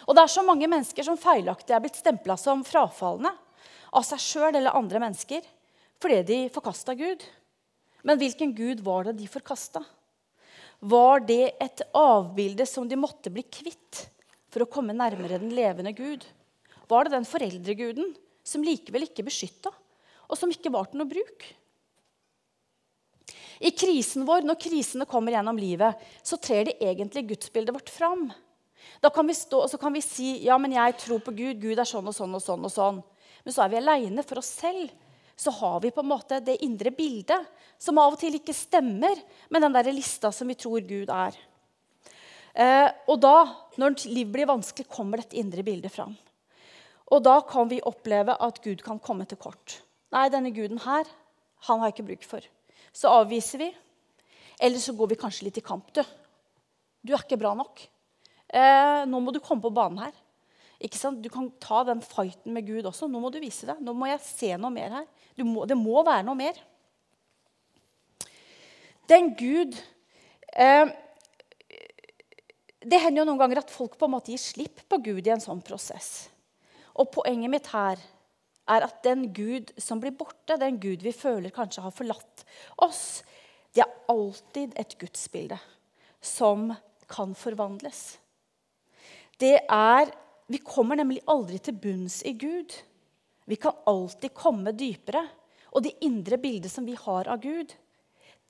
Og 0.07 0.17
Det 0.17 0.23
er 0.23 0.35
så 0.35 0.45
mange 0.47 0.69
mennesker 0.69 1.07
som 1.07 1.19
feilaktig 1.21 1.75
er 1.75 1.83
blitt 1.83 2.01
stempla 2.01 2.37
som 2.41 2.65
frafalne 2.67 3.33
av 3.93 4.07
seg 4.07 4.23
sjøl 4.23 4.57
eller 4.57 4.77
andre 4.77 5.03
mennesker 5.03 5.45
fordi 6.03 6.23
de 6.27 6.39
forkasta 6.51 6.97
Gud. 6.99 7.23
Men 8.03 8.19
hvilken 8.19 8.51
gud 8.57 8.81
var 8.83 9.07
det 9.07 9.21
de 9.21 9.29
forkasta? 9.31 9.85
Var 10.83 11.23
det 11.29 11.53
et 11.63 11.85
avbilde 11.95 12.67
som 12.67 12.89
de 12.91 12.99
måtte 12.99 13.31
bli 13.31 13.45
kvitt 13.47 14.01
for 14.51 14.65
å 14.65 14.71
komme 14.71 14.97
nærmere 14.97 15.39
den 15.39 15.55
levende 15.55 15.95
Gud? 15.95 16.27
Var 16.91 17.07
det 17.07 17.15
den 17.15 17.29
foreldreguden 17.29 18.11
som 18.43 18.65
likevel 18.67 19.07
ikke 19.07 19.23
beskytta, 19.29 19.71
og 20.27 20.39
som 20.39 20.51
ikke 20.51 20.73
var 20.75 20.91
til 20.91 20.99
noe 20.99 21.11
bruk? 21.13 21.47
I 23.63 23.71
krisen 23.79 24.27
vår, 24.27 24.43
når 24.43 24.59
krisene 24.59 25.07
kommer 25.07 25.37
gjennom 25.37 25.61
livet, 25.61 25.95
så 26.27 26.35
trer 26.43 26.67
det 26.67 26.81
egentlig 26.83 27.29
gudsbildet 27.31 27.77
vårt 27.77 27.93
fram. 27.95 28.27
Da 29.03 29.11
kan 29.11 29.27
vi 29.27 29.37
stå 29.37 29.63
og 29.65 29.71
så 29.71 29.79
kan 29.81 29.95
vi 29.95 30.03
si 30.05 30.35
ja, 30.47 30.59
men 30.59 30.75
jeg 30.77 30.97
tror 31.01 31.23
på 31.25 31.35
Gud. 31.37 31.61
Gud 31.63 31.79
er 31.79 31.89
sånn 31.89 32.09
og 32.09 32.17
sånn 32.17 32.35
og 32.39 32.43
sånn. 32.43 32.67
og 32.67 32.73
sånn. 32.73 33.01
Men 33.45 33.55
så 33.55 33.65
er 33.65 33.73
vi 33.73 33.81
aleine 33.81 34.25
for 34.27 34.43
oss 34.43 34.53
selv. 34.63 34.93
Så 35.37 35.51
har 35.59 35.81
vi 35.83 35.91
på 35.91 36.03
en 36.05 36.11
måte 36.11 36.41
det 36.45 36.61
indre 36.63 36.93
bildet 36.95 37.49
som 37.81 37.99
av 37.99 38.15
og 38.15 38.21
til 38.21 38.37
ikke 38.39 38.55
stemmer 38.55 39.17
med 39.51 39.65
den 39.65 39.75
der 39.75 39.91
lista 39.91 40.31
som 40.33 40.51
vi 40.51 40.59
tror 40.59 40.85
Gud 40.87 41.11
er. 41.11 41.39
Eh, 42.53 42.89
og 43.09 43.17
da, 43.25 43.49
når 43.81 43.97
livet 44.13 44.33
blir 44.35 44.51
vanskelig, 44.51 44.87
kommer 44.93 45.23
dette 45.23 45.41
indre 45.41 45.65
bildet 45.67 45.91
fram. 45.91 46.13
Og 47.11 47.25
da 47.25 47.41
kan 47.49 47.71
vi 47.73 47.81
oppleve 47.83 48.37
at 48.39 48.61
Gud 48.63 48.85
kan 48.85 49.01
komme 49.03 49.25
til 49.27 49.41
kort. 49.41 49.81
Nei, 50.13 50.29
denne 50.31 50.53
guden 50.55 50.85
her, 50.85 51.09
han 51.67 51.81
har 51.81 51.91
jeg 51.91 51.97
ikke 51.97 52.11
bruk 52.13 52.29
for 52.29 52.53
så 52.93 53.13
avviser 53.23 53.59
vi. 53.59 53.71
Eller 54.61 54.79
så 54.79 54.93
går 54.93 55.13
vi 55.13 55.19
kanskje 55.19 55.49
litt 55.49 55.59
i 55.59 55.65
kamp. 55.65 55.89
Du, 55.97 56.03
du 57.03 57.15
er 57.15 57.25
ikke 57.25 57.41
bra 57.41 57.55
nok. 57.57 57.83
Eh, 58.53 59.05
nå 59.09 59.21
må 59.25 59.33
du 59.33 59.41
komme 59.41 59.65
på 59.65 59.73
banen 59.73 60.03
her. 60.05 60.17
Ikke 60.83 60.99
sant? 60.99 61.23
Du 61.23 61.31
kan 61.33 61.49
ta 61.63 61.83
den 61.89 62.03
fighten 62.05 62.53
med 62.55 62.67
Gud 62.67 62.87
også. 62.89 63.09
Nå 63.09 63.21
må 63.23 63.31
du 63.33 63.41
vise 63.43 63.69
deg. 63.69 63.81
Nå 63.81 63.95
må 63.97 64.11
jeg 64.11 64.25
se 64.25 64.51
noe 64.61 64.73
mer 64.75 64.99
her. 64.99 65.09
Må, 65.47 65.65
det 65.69 65.79
må 65.79 66.03
være 66.05 66.27
noe 66.27 66.39
mer. 66.39 66.59
Den 69.11 69.33
Gud 69.39 69.75
eh, 70.55 70.91
Det 72.83 73.01
hender 73.03 73.23
jo 73.23 73.29
noen 73.29 73.41
ganger 73.41 73.63
at 73.63 73.73
folk 73.73 73.97
på 73.99 74.07
en 74.09 74.15
måte 74.15 74.33
gir 74.33 74.43
slipp 74.43 74.85
på 74.91 74.99
Gud 75.05 75.27
i 75.27 75.33
en 75.35 75.43
sånn 75.43 75.63
prosess. 75.65 76.29
Og 76.99 77.13
poenget 77.15 77.53
mitt 77.53 77.71
her 77.73 78.01
er 78.73 78.87
at 78.87 79.03
den 79.07 79.29
Gud 79.35 79.73
som 79.81 80.01
blir 80.03 80.15
borte, 80.17 80.59
den 80.59 80.79
Gud 80.83 81.03
vi 81.03 81.13
føler 81.15 81.55
kanskje 81.55 81.85
har 81.85 81.95
forlatt 81.95 82.45
oss, 82.85 83.23
det 83.75 83.85
er 83.85 83.95
alltid 84.13 84.75
et 84.79 84.97
gudsbilde 85.01 85.59
som 86.23 86.71
kan 87.11 87.33
forvandles. 87.39 88.22
Det 89.43 89.59
er 89.67 90.13
Vi 90.53 90.59
kommer 90.61 90.99
nemlig 90.99 91.23
aldri 91.31 91.57
til 91.63 91.79
bunns 91.81 92.19
i 92.29 92.35
Gud. 92.37 92.75
Vi 93.49 93.57
kan 93.57 93.79
alltid 93.89 94.35
komme 94.37 94.75
dypere. 94.77 95.23
Og 95.73 95.87
det 95.87 95.95
indre 96.05 96.37
bildet 96.37 96.69
som 96.69 96.85
vi 96.85 96.93
har 96.99 97.31
av 97.33 97.41
Gud, 97.41 97.71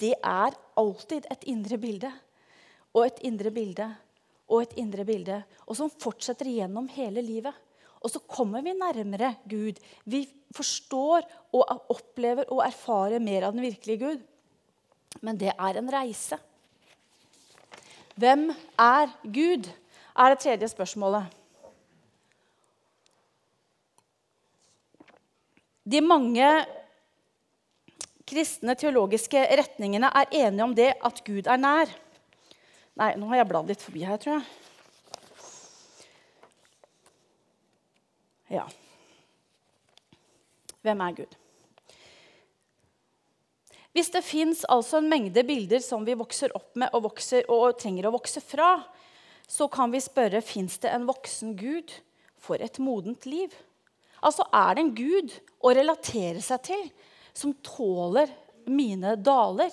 det 0.03 0.17
er 0.19 0.57
alltid 0.81 1.29
et 1.31 1.45
indre 1.53 1.79
bilde. 1.79 2.11
Og 2.91 3.07
et 3.07 3.21
indre 3.29 3.53
bilde 3.55 3.87
og 4.51 4.65
et 4.65 4.75
indre 4.83 5.05
bilde. 5.07 5.37
Og 5.69 5.79
som 5.79 5.93
fortsetter 6.03 6.51
gjennom 6.51 6.89
hele 6.93 7.23
livet. 7.23 7.55
Og 8.03 8.11
så 8.11 8.19
kommer 8.27 8.65
vi 8.65 8.75
nærmere 8.75 9.37
Gud. 9.47 9.79
Vi 10.05 10.25
forstår 10.53 11.23
og 11.55 11.93
opplever 11.95 12.51
og 12.51 12.65
erfarer 12.67 13.23
mer 13.23 13.47
av 13.47 13.55
den 13.55 13.63
virkelige 13.63 14.03
Gud. 14.03 14.25
Men 15.23 15.39
det 15.39 15.53
er 15.55 15.79
en 15.79 15.93
reise. 15.93 16.41
Hvem 18.19 18.51
er 18.81 19.15
Gud? 19.23 19.71
Er 20.17 20.33
det 20.33 20.43
tredje 20.45 20.69
spørsmålet. 20.73 21.39
De 25.83 26.01
mange 26.05 26.49
kristne 28.29 28.77
teologiske 28.79 29.41
retningene 29.59 30.09
er 30.15 30.31
enige 30.45 30.65
om 30.65 30.75
det 30.77 30.93
at 31.05 31.23
Gud 31.27 31.49
er 31.51 31.61
nær. 31.61 31.91
Nei, 33.01 33.15
nå 33.17 33.29
har 33.33 33.43
jeg 33.43 33.49
bladd 33.51 33.73
litt 33.73 33.83
forbi 33.83 34.05
her, 34.07 34.21
tror 34.21 34.39
jeg. 34.39 34.45
Ja. 38.53 38.67
Hvem 40.85 41.01
er 41.01 41.15
Gud? 41.23 41.39
Hvis 43.93 44.09
det 44.13 44.23
fins 44.25 44.63
altså 44.73 45.03
en 45.03 45.09
mengde 45.13 45.45
bilder 45.45 45.83
som 45.85 46.05
vi 46.05 46.17
vokser 46.17 46.53
opp 46.57 46.77
med 46.81 46.93
og, 46.97 47.05
vokser, 47.11 47.45
og 47.53 47.77
trenger 47.81 48.09
å 48.09 48.15
vokse 48.15 48.41
fra, 48.45 48.79
så 49.49 49.69
kan 49.69 49.93
vi 49.93 50.01
spørre 50.01 50.43
fins 50.45 50.79
det 50.83 50.93
en 50.93 51.07
voksen 51.09 51.57
Gud 51.59 51.93
for 52.43 52.63
et 52.63 52.79
modent 52.83 53.27
liv. 53.27 53.51
Altså, 54.23 54.47
Er 54.53 54.75
det 54.75 54.85
en 54.85 54.95
Gud 54.95 55.33
å 55.61 55.75
relatere 55.75 56.41
seg 56.43 56.63
til 56.63 56.85
som 57.35 57.55
tåler 57.63 58.31
mine 58.67 59.17
daler? 59.17 59.71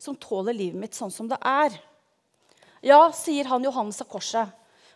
Som 0.00 0.16
tåler 0.16 0.56
livet 0.56 0.80
mitt 0.80 0.96
sånn 0.96 1.12
som 1.12 1.28
det 1.28 1.38
er? 1.44 1.76
Ja, 2.80 3.10
sier 3.12 3.44
han 3.44 3.64
Johannes 3.64 4.00
av 4.00 4.08
Korset, 4.08 4.48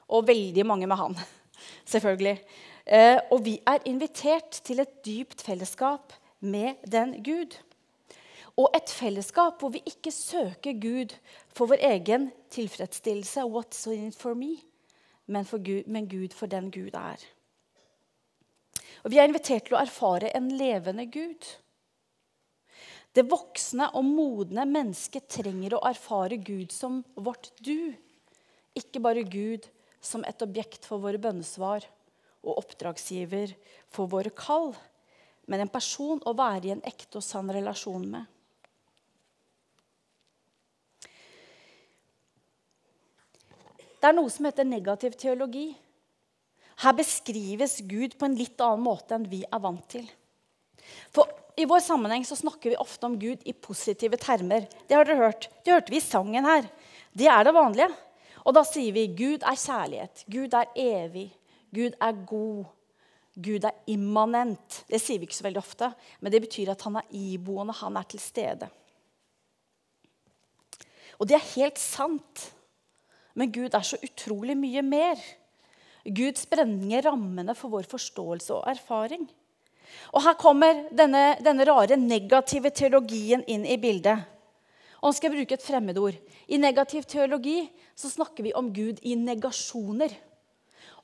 og 0.09 0.27
veldig 0.27 0.65
mange 0.65 0.89
med 0.89 0.97
han. 0.97 1.19
selvfølgelig. 1.93 2.39
Eh, 2.87 3.19
og 3.33 3.45
vi 3.45 3.59
er 3.67 3.85
invitert 3.89 4.61
til 4.65 4.81
et 4.81 5.05
dypt 5.05 5.45
fellesskap 5.45 6.13
med 6.41 6.81
den 6.89 7.19
Gud. 7.25 7.57
Og 8.57 8.71
et 8.77 8.91
fellesskap 8.93 9.61
hvor 9.61 9.73
vi 9.75 9.83
ikke 9.89 10.13
søker 10.15 10.77
Gud 10.79 11.15
for 11.55 11.71
vår 11.71 11.83
egen 11.87 12.31
tilfredsstillelse, 12.51 13.47
what's 13.47 13.87
in 13.93 14.09
it 14.09 14.19
for 14.19 14.35
me, 14.35 14.57
men, 15.27 15.45
for 15.45 15.59
Gud, 15.59 15.87
men 15.87 16.09
Gud 16.11 16.35
for 16.35 16.51
den 16.51 16.71
Gud 16.75 16.95
er. 16.99 17.21
Og 19.05 19.13
vi 19.13 19.21
er 19.21 19.29
invitert 19.29 19.69
til 19.69 19.77
å 19.77 19.83
erfare 19.83 20.33
en 20.35 20.49
levende 20.59 21.07
Gud. 21.13 21.47
Det 23.15 23.23
voksne 23.31 23.93
og 23.95 24.07
modne 24.09 24.65
mennesket 24.67 25.29
trenger 25.31 25.77
å 25.77 25.85
erfare 25.87 26.41
Gud 26.43 26.73
som 26.75 27.03
vårt 27.15 27.53
du. 27.63 27.95
Ikke 28.75 29.03
bare 29.05 29.23
Gud 29.23 29.69
som 30.05 30.25
et 30.27 30.43
objekt 30.43 30.89
for 30.89 31.03
våre 31.05 31.21
bønnesvar 31.23 31.87
og 32.45 32.59
oppdragsgiver 32.59 33.55
for 33.93 34.11
våre 34.11 34.33
kall, 34.35 34.73
men 35.47 35.63
en 35.63 35.73
person 35.73 36.21
å 36.27 36.35
være 36.37 36.69
i 36.69 36.75
en 36.75 36.85
ekte 36.85 37.21
og 37.21 37.25
sann 37.25 37.53
relasjon 37.55 38.09
med. 38.17 38.25
Det 44.05 44.11
er 44.11 44.17
noe 44.19 44.29
som 44.29 44.45
heter 44.45 44.67
negativ 44.69 45.15
teologi. 45.17 45.71
Her 46.83 46.93
beskrives 46.93 47.79
Gud 47.89 48.19
på 48.21 48.27
en 48.29 48.35
litt 48.37 48.61
annen 48.61 48.83
måte 48.85 49.17
enn 49.17 49.23
vi 49.31 49.39
er 49.49 49.63
vant 49.65 49.87
til. 49.89 50.05
For 51.09 51.31
I 51.57 51.65
vår 51.65 51.81
sammenheng 51.81 52.27
så 52.29 52.37
snakker 52.37 52.75
vi 52.75 52.77
ofte 52.83 53.09
om 53.09 53.15
Gud 53.17 53.41
i 53.49 53.55
positive 53.57 54.19
termer. 54.21 54.67
Det 54.85 54.99
har 54.99 55.09
dere 55.09 55.23
hørt. 55.23 55.47
Det 55.65 55.73
hørte 55.73 55.95
vi 55.95 56.03
i 56.03 56.05
sangen 56.05 56.45
her. 56.45 56.69
Det 57.17 57.31
er 57.33 57.47
det 57.49 57.55
vanlige. 57.57 57.87
Og 58.45 58.53
da 58.59 58.65
sier 58.69 58.93
vi 58.93 59.07
Gud 59.17 59.41
er 59.41 59.57
kjærlighet. 59.57 60.25
Gud 60.35 60.57
er 60.59 60.75
evig. 60.83 61.31
Gud 61.73 61.97
er 61.97 62.19
god. 62.29 62.67
Gud 63.41 63.65
er 63.65 63.79
immanent. 63.89 64.83
Det 64.91 65.01
sier 65.01 65.23
vi 65.23 65.31
ikke 65.31 65.39
så 65.39 65.47
veldig 65.47 65.63
ofte, 65.63 65.89
men 66.21 66.35
det 66.35 66.43
betyr 66.45 66.75
at 66.75 66.85
han 66.85 67.01
er 67.01 67.09
iboende, 67.09 67.73
han 67.81 67.97
er 67.97 68.05
til 68.13 68.21
stede. 68.21 68.69
Og 71.17 71.25
det 71.31 71.39
er 71.39 71.49
helt 71.55 71.81
sant. 71.81 72.45
Men 73.35 73.53
Gud 73.55 73.75
er 73.75 73.87
så 73.87 73.99
utrolig 74.03 74.57
mye 74.59 74.83
mer. 74.87 75.21
Gud 76.05 76.39
sprenger 76.39 77.09
rammene 77.09 77.55
for 77.57 77.73
vår 77.73 77.89
forståelse 77.91 78.53
og 78.59 78.69
erfaring. 78.71 79.25
Og 80.15 80.23
her 80.25 80.37
kommer 80.39 80.85
denne, 80.95 81.35
denne 81.43 81.67
rare 81.69 81.97
negative 81.99 82.71
teologien 82.75 83.45
inn 83.51 83.65
i 83.67 83.79
bildet. 83.81 84.23
Og 85.01 85.11
nå 85.11 85.17
skal 85.17 85.31
jeg 85.31 85.39
bruke 85.41 85.57
et 85.59 85.65
fremmedord. 85.65 86.21
I 86.49 86.61
negativ 86.61 87.05
teologi 87.09 87.59
så 87.97 88.09
snakker 88.13 88.47
vi 88.47 88.55
om 88.57 88.71
Gud 88.75 89.03
i 89.05 89.17
negasjoner. 89.21 90.13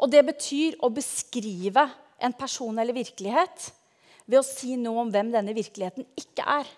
Og 0.01 0.09
det 0.13 0.23
betyr 0.25 0.79
å 0.81 0.89
beskrive 0.93 1.85
en 2.21 2.37
person 2.37 2.79
eller 2.81 2.97
virkelighet 2.97 3.71
ved 4.25 4.41
å 4.41 4.47
si 4.47 4.77
noe 4.81 5.05
om 5.05 5.13
hvem 5.13 5.33
denne 5.35 5.55
virkeligheten 5.57 6.07
ikke 6.17 6.47
er. 6.61 6.69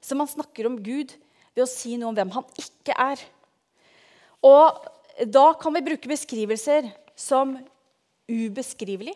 Så 0.00 0.18
man 0.18 0.30
snakker 0.30 0.68
om 0.68 0.78
Gud 0.82 1.14
ved 1.54 1.64
å 1.64 1.70
si 1.70 1.94
noe 1.98 2.10
om 2.10 2.18
hvem 2.18 2.34
han 2.34 2.46
ikke 2.58 2.94
er. 2.98 3.22
Og 4.44 4.84
da 5.32 5.46
kan 5.60 5.74
vi 5.76 5.84
bruke 5.86 6.10
beskrivelser 6.10 6.90
som 7.16 7.54
ubeskrivelig, 8.28 9.14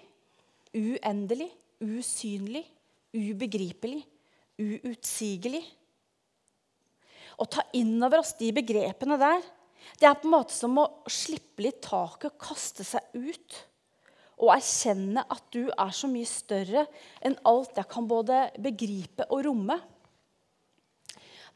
uendelig, 0.76 1.50
usynlig, 1.82 2.64
ubegripelig, 3.16 4.04
uutsigelig. 4.60 5.62
Å 7.40 7.46
ta 7.48 7.64
inn 7.76 7.96
over 8.04 8.20
oss 8.22 8.34
de 8.38 8.50
begrepene 8.54 9.18
der, 9.20 9.42
det 10.00 10.08
er 10.08 10.16
på 10.20 10.28
en 10.28 10.36
måte 10.36 10.54
som 10.54 10.76
å 10.80 10.86
slippe 11.10 11.64
litt 11.64 11.80
taket 11.84 12.36
kaste 12.40 12.84
seg 12.86 13.04
ut. 13.16 13.56
Og 14.40 14.52
erkjenne 14.54 15.24
at 15.28 15.44
du 15.52 15.68
er 15.68 15.92
så 15.92 16.08
mye 16.08 16.28
større 16.28 16.86
enn 17.24 17.36
alt 17.48 17.76
jeg 17.76 17.88
kan 17.90 18.06
både 18.08 18.46
begripe 18.60 19.26
og 19.28 19.44
romme. 19.48 19.76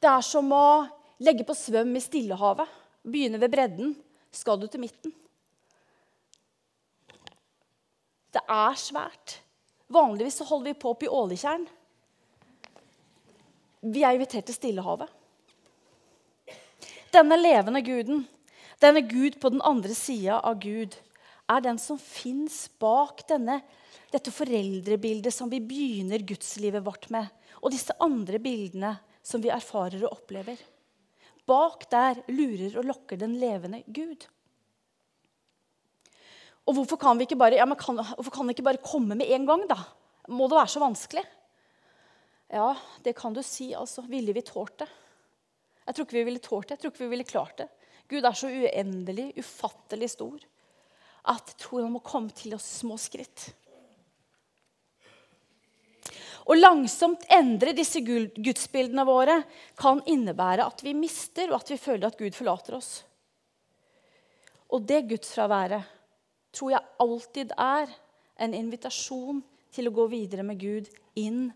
Det 0.00 0.10
er 0.10 0.24
som 0.24 0.50
å 0.52 0.84
legge 1.24 1.46
på 1.48 1.56
svøm 1.56 1.94
i 1.96 2.02
Stillehavet. 2.04 2.68
Begynne 3.04 3.40
ved 3.40 3.52
bredden. 3.52 3.94
Skal 4.34 4.58
du 4.60 4.66
til 4.66 4.82
midten? 4.82 5.12
Det 8.34 8.42
er 8.50 8.74
svært. 8.80 9.38
Vanligvis 9.92 10.40
så 10.40 10.46
holder 10.48 10.72
vi 10.72 10.80
på 10.80 10.90
oppe 10.94 11.06
i 11.06 11.12
Åletjern. 11.12 11.68
Vi 13.84 14.02
er 14.02 14.16
invitert 14.16 14.48
til 14.48 14.56
Stillehavet. 14.56 15.10
Denne 17.14 17.36
levende 17.38 17.82
guden, 17.84 18.24
denne 18.82 19.04
Gud 19.06 19.36
på 19.38 19.52
den 19.54 19.62
andre 19.62 19.94
sida 19.94 20.40
av 20.40 20.58
Gud, 20.62 20.96
er 21.46 21.62
den 21.62 21.78
som 21.78 22.00
fins 22.00 22.64
bak 22.80 23.22
denne, 23.28 23.60
dette 24.10 24.32
foreldrebildet 24.34 25.34
som 25.34 25.50
vi 25.52 25.60
begynner 25.62 26.24
gudslivet 26.26 26.82
vårt 26.86 27.10
med, 27.14 27.28
og 27.60 27.70
disse 27.74 27.94
andre 28.02 28.40
bildene 28.42 28.96
som 29.22 29.44
vi 29.44 29.52
erfarer 29.52 30.02
og 30.02 30.16
opplever. 30.16 30.58
Bak 31.46 31.88
der 31.92 32.22
lurer 32.32 32.78
og 32.80 32.88
lokker 32.88 33.20
den 33.20 33.36
levende 33.40 33.82
Gud. 33.86 34.26
Og 36.64 36.78
hvorfor 36.78 36.96
kan 36.96 37.18
vi 37.18 37.26
ikke 37.26 37.36
bare, 37.36 37.58
ja, 37.58 37.66
kan, 37.76 38.00
kan 38.32 38.50
ikke 38.50 38.64
bare 38.64 38.80
komme 38.84 39.18
med 39.18 39.28
en 39.28 39.46
gang, 39.46 39.66
da? 39.68 39.76
Må 40.32 40.48
det 40.48 40.56
være 40.56 40.72
så 40.72 40.80
vanskelig? 40.80 41.24
Ja, 42.54 42.70
det 43.04 43.12
kan 43.18 43.34
du 43.36 43.42
si. 43.44 43.74
altså. 43.76 44.06
Ville 44.08 44.32
vi 44.32 44.40
tålt 44.40 44.78
det? 44.80 44.88
Jeg 45.84 45.94
tror 45.94 46.06
ikke 46.06 46.16
vi 46.16 46.28
ville 46.30 46.40
tålt 46.40 46.68
det. 46.68 46.76
Jeg 46.76 46.80
tror 46.80 46.94
ikke 46.94 47.04
vi 47.04 47.12
ville 47.12 47.28
klart 47.28 47.58
det. 47.60 47.68
Gud 48.08 48.24
er 48.24 48.36
så 48.36 48.48
uendelig, 48.48 49.32
ufattelig 49.40 50.10
stor 50.12 50.40
at 51.24 51.52
jeg 51.54 51.60
tror 51.62 51.84
han 51.86 51.94
må 51.94 52.02
komme 52.04 52.32
til 52.36 52.54
oss 52.56 52.66
små 52.82 52.98
skritt. 53.00 53.48
Å 56.44 56.56
langsomt 56.58 57.24
endre 57.32 57.72
disse 57.76 58.02
gudsbildene 58.04 59.04
våre 59.08 59.38
kan 59.80 60.02
innebære 60.04 60.66
at 60.66 60.82
vi 60.84 60.92
mister, 60.96 61.48
og 61.50 61.62
at 61.62 61.72
vi 61.72 61.80
føler 61.80 62.10
at 62.10 62.18
Gud 62.20 62.36
forlater 62.36 62.76
oss. 62.76 62.90
Og 64.68 64.84
det 64.84 65.06
gudsfraværet 65.08 65.92
tror 66.54 66.74
jeg 66.74 66.90
alltid 67.00 67.54
er 67.56 67.92
en 68.44 68.56
invitasjon 68.56 69.40
til 69.74 69.88
å 69.88 69.94
gå 69.94 70.06
videre 70.12 70.44
med 70.46 70.60
Gud 70.60 70.90
inn 71.18 71.48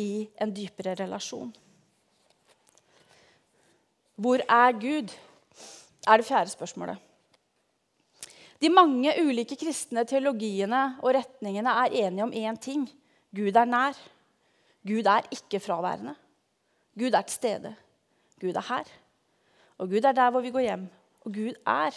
i 0.00 0.28
en 0.40 0.54
dypere 0.54 0.96
relasjon. 0.98 1.50
Hvor 4.20 4.42
er 4.44 4.72
Gud? 4.80 5.12
er 6.08 6.16
det 6.16 6.26
fjerde 6.26 6.52
spørsmålet. 6.52 6.96
De 8.60 8.68
mange 8.72 9.12
ulike 9.20 9.56
kristne 9.56 10.04
teologiene 10.08 10.80
og 11.00 11.14
retningene 11.16 11.74
er 11.84 11.96
enige 12.06 12.24
om 12.24 12.32
én 12.32 12.56
ting. 12.60 12.86
Gud 13.36 13.56
er 13.56 13.68
nær. 13.68 13.96
Gud 14.86 15.06
er 15.06 15.26
ikke 15.32 15.60
fraværende. 15.60 16.14
Gud 16.98 17.12
er 17.12 17.22
til 17.22 17.36
stede. 17.36 17.74
Gud 18.40 18.56
er 18.56 18.66
her. 18.68 18.88
Og 19.78 19.88
Gud 19.88 20.04
er 20.04 20.16
der 20.16 20.30
hvor 20.30 20.40
vi 20.40 20.50
går 20.50 20.66
hjem. 20.66 20.88
Og 21.24 21.34
Gud 21.34 21.54
er. 21.66 21.96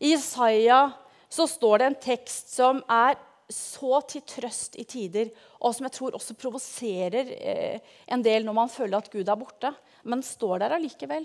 I 0.00 0.12
Isaiah 0.14 0.92
så 1.28 1.46
står 1.46 1.78
det 1.78 1.86
en 1.86 1.98
tekst 2.02 2.54
som 2.54 2.82
er 2.88 3.16
så 3.48 4.00
til 4.08 4.24
trøst 4.28 4.76
i 4.76 4.84
tider, 4.84 5.30
og 5.60 5.72
som 5.74 5.86
jeg 5.86 5.94
tror 5.96 6.16
også 6.16 6.36
provoserer 6.36 7.30
eh, 7.32 7.80
en 8.12 8.24
del 8.24 8.44
når 8.44 8.56
man 8.56 8.72
føler 8.72 9.00
at 9.00 9.08
Gud 9.10 9.24
er 9.24 9.40
borte, 9.40 9.72
men 10.04 10.22
står 10.22 10.60
der 10.60 10.76
allikevel. 10.76 11.24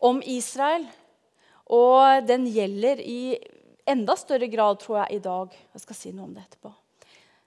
Om 0.00 0.22
Israel. 0.24 0.88
Og 1.72 2.24
den 2.26 2.48
gjelder 2.50 3.00
i 3.04 3.36
enda 3.88 4.16
større 4.16 4.48
grad, 4.48 4.80
tror 4.80 5.02
jeg, 5.02 5.18
i 5.18 5.22
dag. 5.24 5.58
Jeg 5.74 5.84
skal 5.84 5.96
si 5.96 6.12
noe 6.12 6.26
om 6.26 6.34
det 6.34 6.46
etterpå. 6.48 6.72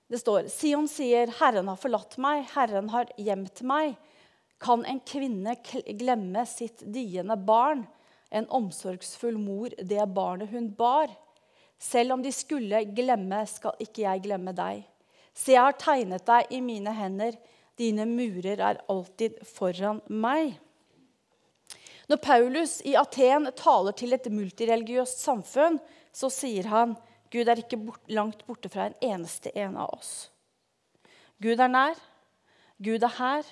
Det 0.07 0.19
står 0.21 0.47
Sion 0.53 0.87
sier, 0.87 1.31
'Herren 1.33 1.67
har 1.67 1.79
forlatt 1.81 2.17
meg, 2.21 2.45
Herren 2.53 2.89
har 2.93 3.09
gjemt 3.17 3.61
meg'. 3.65 3.95
Kan 4.61 4.85
en 4.85 4.99
kvinne 4.99 5.55
glemme 5.99 6.45
sitt 6.45 6.83
diende 6.93 7.35
barn, 7.35 7.87
en 8.31 8.47
omsorgsfull 8.49 9.37
mor 9.37 9.73
det 9.81 10.05
barnet 10.13 10.49
hun 10.49 10.69
bar? 10.69 11.09
Selv 11.79 12.13
om 12.13 12.21
de 12.21 12.31
skulle 12.31 12.85
glemme, 12.95 13.41
skal 13.47 13.75
ikke 13.79 14.05
jeg 14.05 14.23
glemme 14.23 14.53
deg. 14.55 14.85
Se, 15.33 15.51
jeg 15.51 15.61
har 15.61 15.75
tegnet 15.79 16.25
deg 16.25 16.53
i 16.53 16.61
mine 16.63 16.93
hender. 16.95 17.35
Dine 17.75 18.05
murer 18.07 18.61
er 18.61 18.79
alltid 18.87 19.41
foran 19.43 19.99
meg. 20.07 20.55
Når 22.07 22.21
Paulus 22.21 22.77
i 22.85 22.93
Aten 22.95 23.49
taler 23.57 23.95
til 23.97 24.13
et 24.15 24.29
multireligiøst 24.31 25.25
samfunn, 25.25 25.79
så 26.13 26.29
sier 26.31 26.69
han 26.71 26.95
Gud 27.33 27.49
er 27.49 27.61
ikke 27.61 27.79
bort, 27.81 28.03
langt 28.11 28.45
borte 28.47 28.69
fra 28.71 28.89
en 28.89 28.97
eneste 29.03 29.51
en 29.57 29.77
av 29.81 29.93
oss. 29.97 30.29
Gud 31.41 31.59
er 31.59 31.71
nær. 31.71 31.99
Gud 32.83 33.03
er 33.03 33.15
her. 33.17 33.51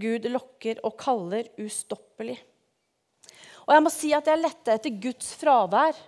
Gud 0.00 0.28
lokker 0.30 0.80
og 0.86 0.94
kaller 1.00 1.48
ustoppelig. 1.58 2.38
Og 3.66 3.74
jeg 3.74 3.84
må 3.84 3.92
si 3.92 4.12
at 4.14 4.26
jeg 4.30 4.40
lette 4.40 4.74
etter 4.76 4.96
Guds 5.02 5.32
fravær 5.38 5.98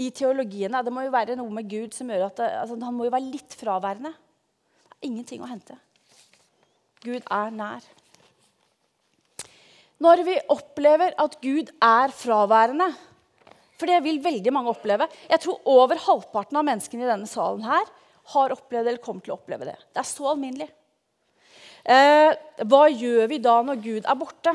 i 0.00 0.10
teologiene. 0.14 0.82
Det 0.82 0.92
må 0.94 1.04
jo 1.06 1.14
være 1.14 1.36
noe 1.38 1.52
med 1.54 1.68
Gud 1.70 1.94
som 1.94 2.10
gjør 2.10 2.28
at 2.28 2.38
det, 2.40 2.50
altså, 2.62 2.78
han 2.82 2.96
må 2.96 3.06
jo 3.06 3.14
være 3.14 3.30
litt 3.30 3.56
fraværende. 3.58 4.14
Det 4.14 4.98
er 4.98 5.10
ingenting 5.10 5.44
å 5.44 5.50
hente. 5.50 5.78
Gud 7.04 7.22
er 7.22 7.54
nær. 7.54 7.86
Når 10.02 10.22
vi 10.26 10.36
opplever 10.50 11.14
at 11.20 11.36
Gud 11.42 11.70
er 11.78 12.14
fraværende 12.14 12.90
For 13.78 13.90
det 13.90 14.00
vil 14.04 14.22
veldig 14.22 14.52
mange 14.54 14.70
oppleve. 14.70 15.08
Jeg 15.28 15.42
tror 15.42 15.68
over 15.70 15.98
halvparten 16.06 16.60
av 16.60 16.66
menneskene 16.66 17.06
i 17.06 17.10
denne 17.10 17.30
salen 17.30 17.64
her 17.66 17.88
har 18.34 18.54
opplevd 18.54 18.86
eller 18.86 19.02
kommer 19.02 19.24
til 19.24 19.34
å 19.34 19.38
oppleve 19.38 19.68
det. 19.68 19.76
Det 19.92 20.00
er 20.00 20.08
så 20.08 20.30
alminnelig. 20.30 20.68
Eh, 21.84 22.30
hva 22.64 22.84
gjør 22.88 23.26
vi 23.28 23.40
da 23.44 23.58
når 23.66 23.82
Gud 23.84 24.06
er 24.08 24.16
borte? 24.16 24.54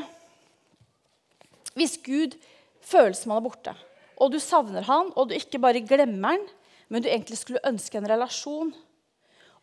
Hvis 1.78 1.94
Gud 2.02 2.34
føles 2.82 3.20
som 3.20 3.34
han 3.34 3.42
er 3.42 3.46
borte, 3.46 3.74
og 4.20 4.32
du 4.32 4.40
savner 4.42 4.84
han, 4.88 5.12
og 5.14 5.30
du 5.30 5.36
ikke 5.36 5.60
bare 5.62 5.84
glemmer 5.86 6.34
han, 6.34 6.48
men 6.90 7.04
du 7.04 7.08
egentlig 7.08 7.38
skulle 7.38 7.62
ønske 7.68 8.00
en 8.00 8.08
relasjon, 8.10 8.72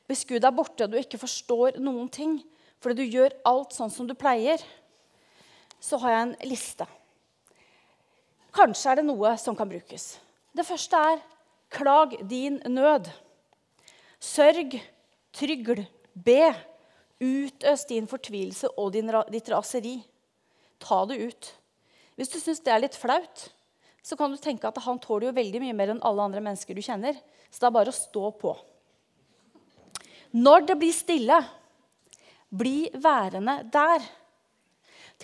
hvis 0.07 0.23
Gud 0.29 0.45
er 0.47 0.55
borte 0.55 0.85
og 0.85 0.93
du 0.93 1.01
ikke 1.01 1.19
forstår 1.19 1.81
noen 1.83 2.07
ting 2.07 2.37
fordi 2.79 3.01
du 3.01 3.17
gjør 3.17 3.33
alt 3.49 3.73
sånn 3.75 3.91
som 3.91 4.07
du 4.07 4.13
pleier, 4.15 4.61
så 5.81 5.97
har 5.99 6.13
jeg 6.13 6.23
en 6.23 6.35
liste. 6.47 6.85
Kanskje 8.57 8.89
er 8.89 8.99
det 8.99 9.05
noe 9.05 9.35
som 9.37 9.55
kan 9.57 9.69
brukes. 9.69 10.15
Det 10.55 10.65
første 10.65 10.97
er 11.11 11.19
klag 11.73 12.15
din 12.25 12.57
nød. 12.65 13.09
Sørg, 14.17 14.79
trygl, 15.35 15.83
be. 16.13 16.55
Utøs 17.21 17.85
din 17.89 18.07
fortvilelse 18.09 18.69
og 18.77 18.91
din, 18.93 19.09
ditt 19.33 19.49
raseri. 19.49 19.99
Ta 20.81 21.03
det 21.09 21.17
ut. 21.21 21.51
Hvis 22.17 22.33
du 22.33 22.39
syns 22.41 22.61
det 22.65 22.73
er 22.73 22.81
litt 22.81 22.97
flaut, 22.97 23.47
så 24.05 24.17
kan 24.17 24.33
du 24.33 24.39
tenke 24.41 24.69
at 24.69 24.77
han 24.85 25.01
tåler 25.01 25.29
jo 25.29 25.37
veldig 25.37 25.61
mye 25.61 25.75
mer 25.77 25.93
enn 25.93 26.03
alle 26.05 26.25
andre 26.25 26.41
mennesker 26.45 26.77
du 26.77 26.81
kjenner. 26.85 27.17
Så 27.49 27.61
det 27.61 27.69
er 27.69 27.77
bare 27.77 27.93
å 27.93 27.97
stå 27.97 28.31
på. 28.41 28.53
Når 30.37 30.65
det 30.69 30.77
blir 30.81 30.95
stille, 30.95 31.41
bli 32.49 32.87
værende 32.93 33.59
der. 33.73 34.05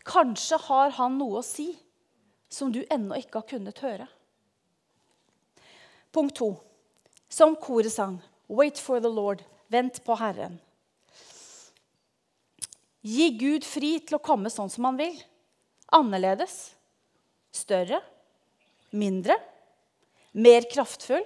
Kanskje 0.04 0.58
har 0.66 0.94
han 0.98 1.18
noe 1.18 1.42
å 1.42 1.46
si 1.46 1.70
som 2.54 2.72
du 2.72 2.84
ennå 2.90 3.18
ikke 3.18 3.42
har 3.42 3.50
kunnet 3.50 3.82
høre. 3.82 4.08
Punkt 6.14 6.38
to. 6.38 6.52
Som 7.30 7.56
koret 7.56 7.92
sang, 7.92 8.22
'Wait 8.48 8.78
for 8.78 9.00
the 9.00 9.10
Lord'. 9.10 9.42
Vent 9.70 10.04
på 10.06 10.16
Herren. 10.16 10.60
Gi 13.02 13.30
Gud 13.38 13.66
fri 13.66 14.00
til 14.00 14.20
å 14.20 14.22
komme 14.22 14.52
sånn 14.54 14.70
som 14.70 14.86
han 14.86 15.00
vil. 15.00 15.16
Annerledes. 15.92 16.76
Større. 17.52 18.02
Mindre. 18.92 19.36
Mer 20.32 20.62
kraftfull. 20.72 21.26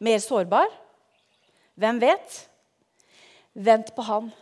Mer 0.00 0.18
sårbar. 0.18 0.66
Hvem 1.78 2.00
vet? 2.02 2.48
Vent 3.54 3.94
på 3.94 4.02
han. 4.02 4.32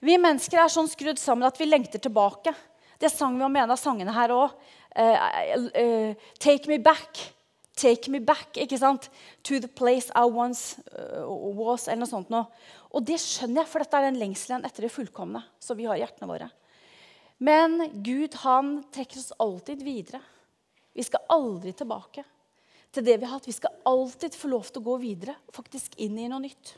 Vi 0.00 0.14
mennesker 0.16 0.62
er 0.62 0.70
sånn 0.70 0.88
skrudd 0.88 1.18
sammen 1.18 1.48
at 1.48 1.58
vi 1.58 1.66
lengter 1.66 1.98
tilbake. 1.98 2.54
Det 2.98 3.10
sang 3.10 3.36
vi 3.38 3.44
om 3.44 3.56
en 3.56 3.70
av 3.74 3.78
sangene 3.80 4.14
her 4.14 4.30
òg. 4.30 4.54
Uh, 4.98 5.68
eh, 5.78 6.14
take 6.42 6.66
me 6.66 6.78
back. 6.82 7.20
Take 7.78 8.10
me 8.10 8.18
back 8.18 8.58
ikke 8.58 8.78
sant? 8.80 9.10
to 9.46 9.60
the 9.62 9.68
place 9.68 10.10
I 10.10 10.24
once 10.26 10.80
uh, 10.90 11.28
was. 11.54 11.86
eller 11.86 12.02
noe 12.02 12.10
sånt 12.10 12.32
noe. 12.34 12.48
Og 12.90 13.04
det 13.06 13.20
skjønner 13.22 13.62
jeg, 13.62 13.70
for 13.70 13.84
dette 13.84 14.00
er 14.00 14.08
den 14.08 14.18
lengselen 14.18 14.66
etter 14.66 14.86
det 14.86 14.90
fullkomne. 14.90 15.44
som 15.60 15.78
vi 15.78 15.86
har 15.86 15.94
i 15.94 16.02
hjertene 16.02 16.30
våre. 16.30 16.50
Men 17.38 18.02
Gud 18.02 18.34
han 18.42 18.80
trekker 18.90 19.20
oss 19.20 19.36
alltid 19.38 19.84
videre. 19.86 20.20
Vi 20.92 21.04
skal 21.06 21.22
aldri 21.30 21.72
tilbake 21.72 22.24
til 22.90 23.04
det 23.06 23.20
vi 23.20 23.28
har 23.28 23.36
hatt. 23.36 23.46
Vi 23.46 23.54
skal 23.54 23.76
alltid 23.86 24.34
få 24.34 24.50
lov 24.50 24.66
til 24.66 24.82
å 24.82 24.88
gå 24.88 24.96
videre, 25.04 25.36
faktisk 25.54 25.94
inn 26.02 26.18
i 26.18 26.26
noe 26.30 26.42
nytt. 26.42 26.74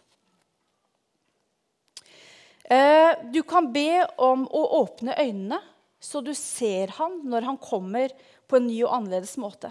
Eh, 2.70 3.16
du 3.32 3.40
kan 3.42 3.70
be 3.72 4.04
om 4.22 4.44
å 4.46 4.62
åpne 4.82 5.16
øynene, 5.18 5.58
så 6.00 6.22
du 6.24 6.32
ser 6.36 6.94
han 6.96 7.20
når 7.28 7.46
han 7.46 7.60
kommer 7.60 8.12
på 8.48 8.58
en 8.58 8.66
ny 8.70 8.80
og 8.86 8.94
annerledes 8.96 9.36
måte. 9.40 9.70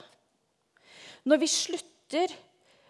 Når 1.28 1.42
vi 1.42 1.50
slutter 1.52 2.36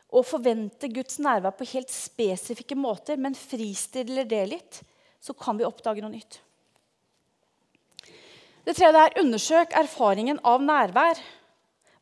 å 0.09 0.21
forvente 0.25 0.89
Guds 0.91 1.19
nærvær 1.21 1.55
på 1.57 1.67
helt 1.71 1.91
spesifikke 1.93 2.77
måter, 2.77 3.17
men 3.17 3.37
fristiller 3.37 4.27
det 4.27 4.43
litt, 4.51 4.81
så 5.21 5.35
kan 5.37 5.57
vi 5.59 5.67
oppdage 5.67 6.03
noe 6.03 6.13
nytt. 6.13 6.39
Det 8.65 8.75
tredje 8.77 9.01
er 9.01 9.19
undersøk 9.21 9.73
erfaringen 9.77 10.39
av 10.45 10.61
nærvær. 10.61 11.19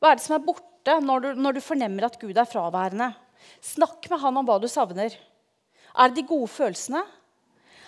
Hva 0.02 0.12
er 0.12 0.18
det 0.18 0.26
som 0.26 0.36
er 0.38 0.46
borte 0.46 0.98
når 1.04 1.24
du, 1.24 1.30
når 1.40 1.58
du 1.58 1.64
fornemmer 1.64 2.08
at 2.08 2.18
Gud 2.20 2.38
er 2.38 2.50
fraværende? 2.50 3.12
Snakk 3.64 4.10
med 4.12 4.22
han 4.24 4.40
om 4.40 4.48
hva 4.48 4.58
du 4.60 4.68
savner. 4.72 5.14
Er 5.98 6.10
det 6.10 6.20
de 6.20 6.28
gode 6.28 6.50
følelsene? 6.52 7.04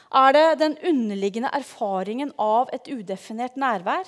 Er 0.10 0.34
det 0.34 0.46
den 0.58 0.78
underliggende 0.82 1.52
erfaringen 1.54 2.32
av 2.42 2.72
et 2.74 2.88
udefinert 2.90 3.60
nærvær? 3.62 4.08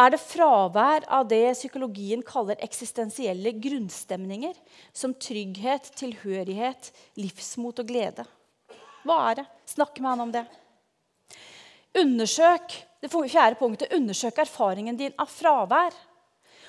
Er 0.00 0.10
det 0.10 0.18
fravær 0.22 1.06
av 1.06 1.28
det 1.30 1.52
psykologien 1.54 2.22
kaller 2.26 2.58
eksistensielle 2.62 3.52
grunnstemninger, 3.62 4.54
som 4.92 5.14
trygghet, 5.14 5.92
tilhørighet, 5.98 6.90
livsmot 7.20 7.82
og 7.82 7.86
glede? 7.86 8.26
Hva 9.06 9.20
er 9.30 9.40
det? 9.40 9.46
Snakk 9.70 10.00
med 10.00 10.10
han 10.10 10.24
om 10.26 10.34
det. 10.34 10.44
Undersøk 12.00 12.74
det 13.00 13.08
fjerde 13.12 13.56
punktet, 13.56 13.92
undersøk 13.94 14.42
erfaringen 14.42 14.98
din 14.98 15.14
av 15.18 15.30
fravær. 15.30 15.94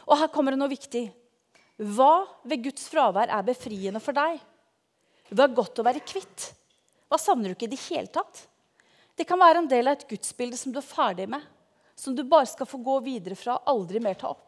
Og 0.08 0.18
her 0.18 0.30
kommer 0.32 0.54
det 0.54 0.62
noe 0.62 0.72
viktig. 0.72 1.08
Hva 1.82 2.24
ved 2.46 2.64
Guds 2.70 2.88
fravær 2.92 3.34
er 3.34 3.46
befriende 3.46 4.00
for 4.00 4.14
deg? 4.14 4.40
Det 5.32 5.44
er 5.44 5.56
godt 5.56 5.82
å 5.82 5.86
være 5.88 6.06
kvitt? 6.06 6.52
Hva 7.12 7.20
savner 7.20 7.52
du 7.52 7.58
ikke 7.58 7.68
i 7.68 7.74
det 7.74 7.82
hele 7.90 8.08
tatt? 8.08 8.46
Det 9.20 9.26
kan 9.28 9.40
være 9.42 9.60
en 9.60 9.68
del 9.68 9.90
av 9.92 9.98
et 9.98 10.08
gudsbilde 10.08 10.56
som 10.56 10.72
du 10.72 10.80
er 10.80 10.88
ferdig 10.88 11.28
med. 11.30 11.44
Som 12.00 12.16
du 12.16 12.24
bare 12.24 12.48
skal 12.48 12.70
få 12.70 12.80
gå 12.82 12.96
videre 13.04 13.36
fra, 13.36 13.58
aldri 13.68 14.00
mer 14.00 14.16
ta 14.16 14.32
opp. 14.32 14.48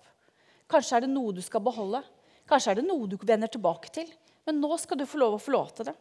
Kanskje 0.72 0.96
er 0.96 1.04
det 1.04 1.12
noe 1.12 1.36
du 1.36 1.42
skal 1.44 1.62
beholde. 1.66 2.00
Kanskje 2.48 2.72
er 2.72 2.80
det 2.80 2.88
noe 2.88 3.10
du 3.12 3.18
vender 3.20 3.52
tilbake 3.52 3.92
til. 3.92 4.08
Men 4.48 4.64
nå 4.64 4.80
skal 4.80 5.02
du 5.02 5.06
få 5.08 5.20
lov 5.20 5.36
å 5.36 5.44
forlate 5.44 5.90
det. 5.92 5.96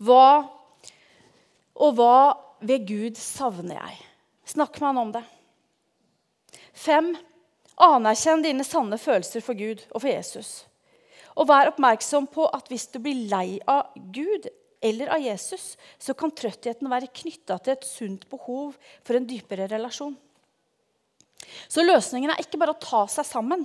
Hva 0.00 0.24
og 1.84 1.94
hva 1.98 2.16
ved 2.64 2.88
Gud 2.88 3.20
savner 3.20 3.76
jeg? 3.76 4.00
Snakk 4.56 4.80
med 4.80 4.88
han 4.88 5.02
om 5.04 5.14
det. 5.14 5.24
Fem. 6.72 7.12
Anerkjenn 7.84 8.44
dine 8.44 8.64
sanne 8.64 8.96
følelser 9.02 9.42
for 9.42 9.58
Gud 9.58 9.80
og 9.90 10.00
for 10.00 10.08
Jesus. 10.08 10.50
Og 11.34 11.48
vær 11.50 11.72
oppmerksom 11.72 12.28
på 12.30 12.46
at 12.54 12.68
hvis 12.70 12.86
du 12.92 13.00
blir 13.02 13.26
lei 13.30 13.58
av 13.66 13.90
Gud 14.14 14.46
eller 14.84 15.12
av 15.14 15.22
Jesus, 15.22 15.74
så 15.98 16.14
kan 16.18 16.32
trøttheten 16.34 16.90
være 16.90 17.12
knytta 17.14 17.56
til 17.62 17.74
et 17.74 17.86
sunt 17.88 18.26
behov 18.30 18.76
for 19.04 19.16
en 19.16 19.28
dypere 19.28 19.68
relasjon. 19.70 20.16
Så 21.68 21.84
løsningen 21.84 22.32
er 22.32 22.42
ikke 22.42 22.60
bare 22.60 22.74
å 22.74 22.80
ta 22.80 23.04
seg 23.10 23.26
sammen 23.28 23.64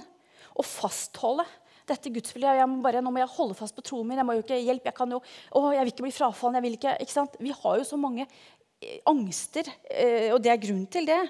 og 0.55 0.67
fastholde 0.67 1.45
dette 1.89 2.12
gudsbildet. 2.13 2.60
Jeg 2.60 2.69
må 2.69 2.84
bare, 2.84 3.01
nå 3.03 3.12
må 3.13 3.21
jeg 3.21 3.34
holde 3.36 3.58
fast 3.58 3.75
på 3.75 3.84
troen 3.86 4.08
min. 4.08 4.19
Jeg 4.19 4.27
må 4.27 4.36
jo 4.38 4.43
ikke 4.43 4.60
hjelpe. 4.60 4.91
Jeg, 4.91 4.97
kan 4.97 5.15
jo, 5.15 5.21
å, 5.55 5.63
jeg 5.73 5.86
vil 5.86 5.93
ikke 5.93 6.05
bli 6.05 6.15
frafallen. 6.15 6.60
jeg 6.60 6.67
vil 6.67 6.77
ikke, 6.77 6.95
ikke 7.05 7.15
sant? 7.15 7.39
Vi 7.41 7.55
har 7.55 7.79
jo 7.79 7.88
så 7.88 7.99
mange 7.99 8.25
eh, 8.27 8.99
angster, 9.10 9.71
eh, 9.89 10.29
og 10.36 10.43
det 10.43 10.53
er 10.53 10.62
grunn 10.62 10.86
til 10.91 11.10
det. 11.10 11.21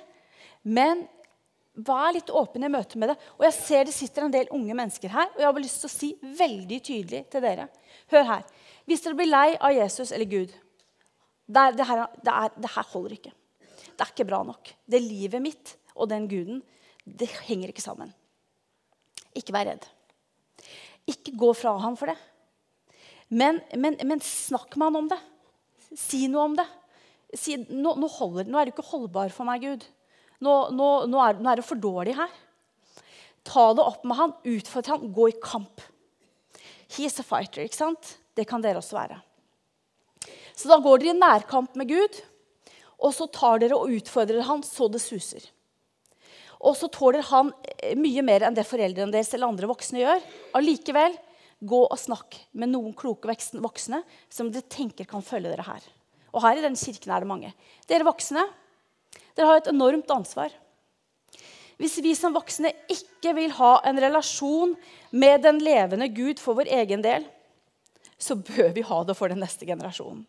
Men 0.67 1.05
vær 1.79 2.11
litt 2.15 2.31
åpen 2.35 2.65
i 2.65 2.71
møte 2.71 2.99
med 2.99 3.13
det. 3.13 3.17
Og 3.37 3.45
jeg 3.47 3.57
ser 3.57 3.87
det 3.87 3.95
sitter 3.95 4.25
en 4.25 4.33
del 4.33 4.49
unge 4.55 4.75
mennesker 4.75 5.13
her, 5.13 5.29
og 5.35 5.43
jeg 5.43 5.49
har 5.49 5.61
lyst 5.63 5.83
til 5.83 5.89
å 5.89 5.95
si 5.95 6.09
veldig 6.41 6.81
tydelig 6.89 7.23
til 7.31 7.45
dere. 7.45 7.69
Hør 8.11 8.27
her. 8.33 8.49
Hvis 8.89 9.03
dere 9.05 9.17
blir 9.19 9.29
lei 9.29 9.53
av 9.55 9.75
Jesus 9.75 10.09
eller 10.15 10.29
Gud 10.29 10.53
det, 11.49 11.63
det, 11.77 11.85
her, 11.85 12.01
det, 12.21 12.33
er, 12.33 12.55
det, 12.57 12.69
her, 12.75 12.87
holder 12.93 13.15
ikke. 13.15 13.31
Det 13.89 14.03
er 14.05 14.11
ikke 14.11 14.27
bra 14.29 14.43
nok. 14.45 14.69
Det 14.85 14.99
livet 15.01 15.41
mitt 15.41 15.75
og 15.95 16.09
den 16.11 16.27
guden, 16.29 16.59
det 17.05 17.29
henger 17.47 17.71
ikke 17.71 17.81
sammen. 17.81 18.11
Ikke 19.37 19.55
vær 19.55 19.65
redd. 19.71 19.87
Ikke 21.09 21.33
gå 21.37 21.49
fra 21.57 21.73
ham 21.81 21.97
for 21.97 22.11
det. 22.11 22.17
Men, 23.29 23.57
men, 23.77 23.97
men 24.05 24.21
snakk 24.25 24.77
med 24.77 24.89
han 24.89 24.99
om 25.01 25.09
det. 25.09 25.19
Si 25.97 26.27
noe 26.29 26.45
om 26.51 26.57
det. 26.57 26.67
Si, 27.37 27.57
nå, 27.57 27.95
nå, 27.97 28.09
holder, 28.13 28.45
nå, 28.49 28.57
er 28.57 28.69
du 28.69 28.73
ikke 28.73 28.87
holdbar 28.89 29.33
for 29.33 29.49
meg, 29.49 29.65
Gud. 29.65 29.85
Nå, 30.45 30.53
nå, 30.73 30.87
er, 31.25 31.41
nå 31.41 31.49
er 31.51 31.59
det 31.59 31.65
for 31.65 31.81
dårlig 31.81 32.15
her. 32.17 32.31
Ta 33.45 33.69
det 33.73 33.85
opp 33.85 34.05
med 34.07 34.17
han, 34.17 34.33
utfordre 34.53 34.95
han, 34.95 35.11
gå 35.13 35.29
i 35.29 35.37
kamp. 35.41 35.83
He 36.93 37.05
is 37.05 37.19
a 37.21 37.25
fighter. 37.25 37.65
ikke 37.65 37.77
sant? 37.77 38.15
Det 38.37 38.45
kan 38.49 38.61
dere 38.63 38.81
også 38.81 38.97
være. 38.97 39.19
Så 40.55 40.69
da 40.69 40.79
går 40.83 41.01
dere 41.01 41.15
i 41.15 41.19
nærkamp 41.19 41.77
med 41.79 41.89
Gud, 41.89 42.19
og 42.99 43.15
så 43.15 43.29
tar 43.31 43.61
dere 43.63 43.77
og 43.79 43.93
utfordrer 43.95 44.43
han 44.47 44.63
så 44.65 44.89
det 44.91 45.01
suser. 45.03 45.45
Og 46.59 46.75
så 46.75 46.89
tåler 46.91 47.23
han 47.29 47.53
eh, 47.63 47.95
mye 47.95 48.23
mer 48.27 48.43
enn 48.43 48.57
det 48.57 48.67
foreldrene 48.67 49.13
deres 49.13 49.31
eller 49.33 49.47
andre 49.47 49.69
voksne 49.69 50.01
gjør. 50.01 50.25
Allikevel, 50.59 51.15
gå 51.59 51.79
og 51.85 51.99
snakk 51.99 52.35
med 52.59 52.71
noen 52.71 52.91
kloke 52.95 53.27
voksne 53.27 54.01
som 54.31 54.51
dere 54.51 54.67
tenker 54.71 55.07
kan 55.07 55.23
følge 55.23 55.51
dere 55.51 55.67
her. 55.67 55.85
Og 56.35 56.43
her 56.43 56.59
i 56.59 56.63
denne 56.63 56.79
kirken 56.79 57.11
er 57.15 57.23
det 57.23 57.31
mange. 57.31 57.53
Dere 57.87 58.07
voksne 58.07 58.43
dere 59.35 59.47
har 59.47 59.61
et 59.61 59.71
enormt 59.71 60.11
ansvar. 60.11 60.51
Hvis 61.79 61.95
vi 62.03 62.11
som 62.17 62.35
voksne 62.35 62.73
ikke 62.91 63.31
vil 63.37 63.53
ha 63.55 63.77
en 63.87 63.99
relasjon 64.03 64.73
med 65.15 65.45
den 65.45 65.61
levende 65.63 66.09
Gud 66.11 66.41
for 66.43 66.59
vår 66.59 66.67
egen 66.81 67.03
del, 67.05 67.23
så 68.19 68.35
bør 68.35 68.73
vi 68.75 68.83
ha 68.85 68.99
det 69.07 69.15
for 69.17 69.31
den 69.31 69.41
neste 69.43 69.67
generasjonen. 69.67 70.25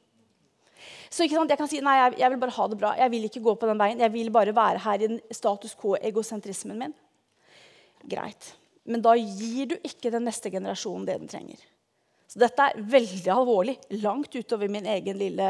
Så 1.10 1.26
Jeg 1.26 1.58
kan 1.58 1.68
si 1.68 1.80
nei, 1.82 1.96
jeg, 2.14 2.30
vil 2.30 2.38
bare 2.38 2.54
ha 2.54 2.66
det 2.70 2.78
bra. 2.78 2.94
Jeg 2.96 3.10
vil 3.10 3.24
ikke 3.26 3.42
gå 3.42 3.54
på 3.58 3.66
den 3.66 3.78
veien. 3.80 4.00
Jeg 4.00 4.12
vil 4.14 4.30
bare 4.30 4.54
være 4.54 4.78
her 4.78 5.02
i 5.02 5.34
status 5.34 5.74
quo-egosentrismen 5.74 6.78
min. 6.78 6.94
Greit. 8.06 8.54
Men 8.86 9.02
da 9.02 9.16
gir 9.18 9.72
du 9.72 9.76
ikke 9.82 10.12
den 10.14 10.24
neste 10.24 10.52
generasjonen 10.54 11.08
det 11.08 11.18
den 11.18 11.28
trenger. 11.28 11.58
Så 12.30 12.38
dette 12.38 12.62
er 12.62 12.78
veldig 12.78 13.32
alvorlig. 13.34 13.74
Langt 14.04 14.34
utover 14.38 14.70
min 14.70 14.86
egen 14.86 15.18
lille 15.18 15.48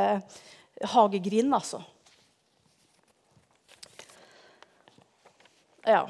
hagegrind, 0.94 1.52
altså. 1.52 1.82
Ja. 5.84 6.06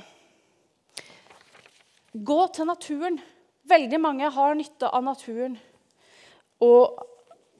Gå 2.15 2.39
til 2.55 2.71
naturen. 2.71 3.19
Veldig 3.71 4.01
mange 4.03 4.31
har 4.31 4.55
nytte 4.55 4.89
av 4.95 5.03
naturen. 5.05 5.59
Og 6.61 7.01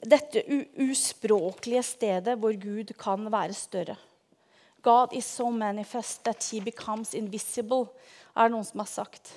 dette 0.01 0.43
uspråklige 0.81 1.83
stedet 1.85 2.37
hvor 2.41 2.57
Gud 2.61 2.93
kan 3.01 3.29
være 3.33 3.57
større. 3.57 3.97
God 4.83 5.13
is 5.13 5.27
so 5.29 5.51
manifest 5.51 6.25
that 6.25 6.45
he 6.51 6.61
becomes 6.61 7.15
invisible, 7.15 7.91
er 8.37 8.49
det 8.49 8.55
noen 8.55 8.65
som 8.65 8.81
har 8.81 8.89
sagt. 8.89 9.35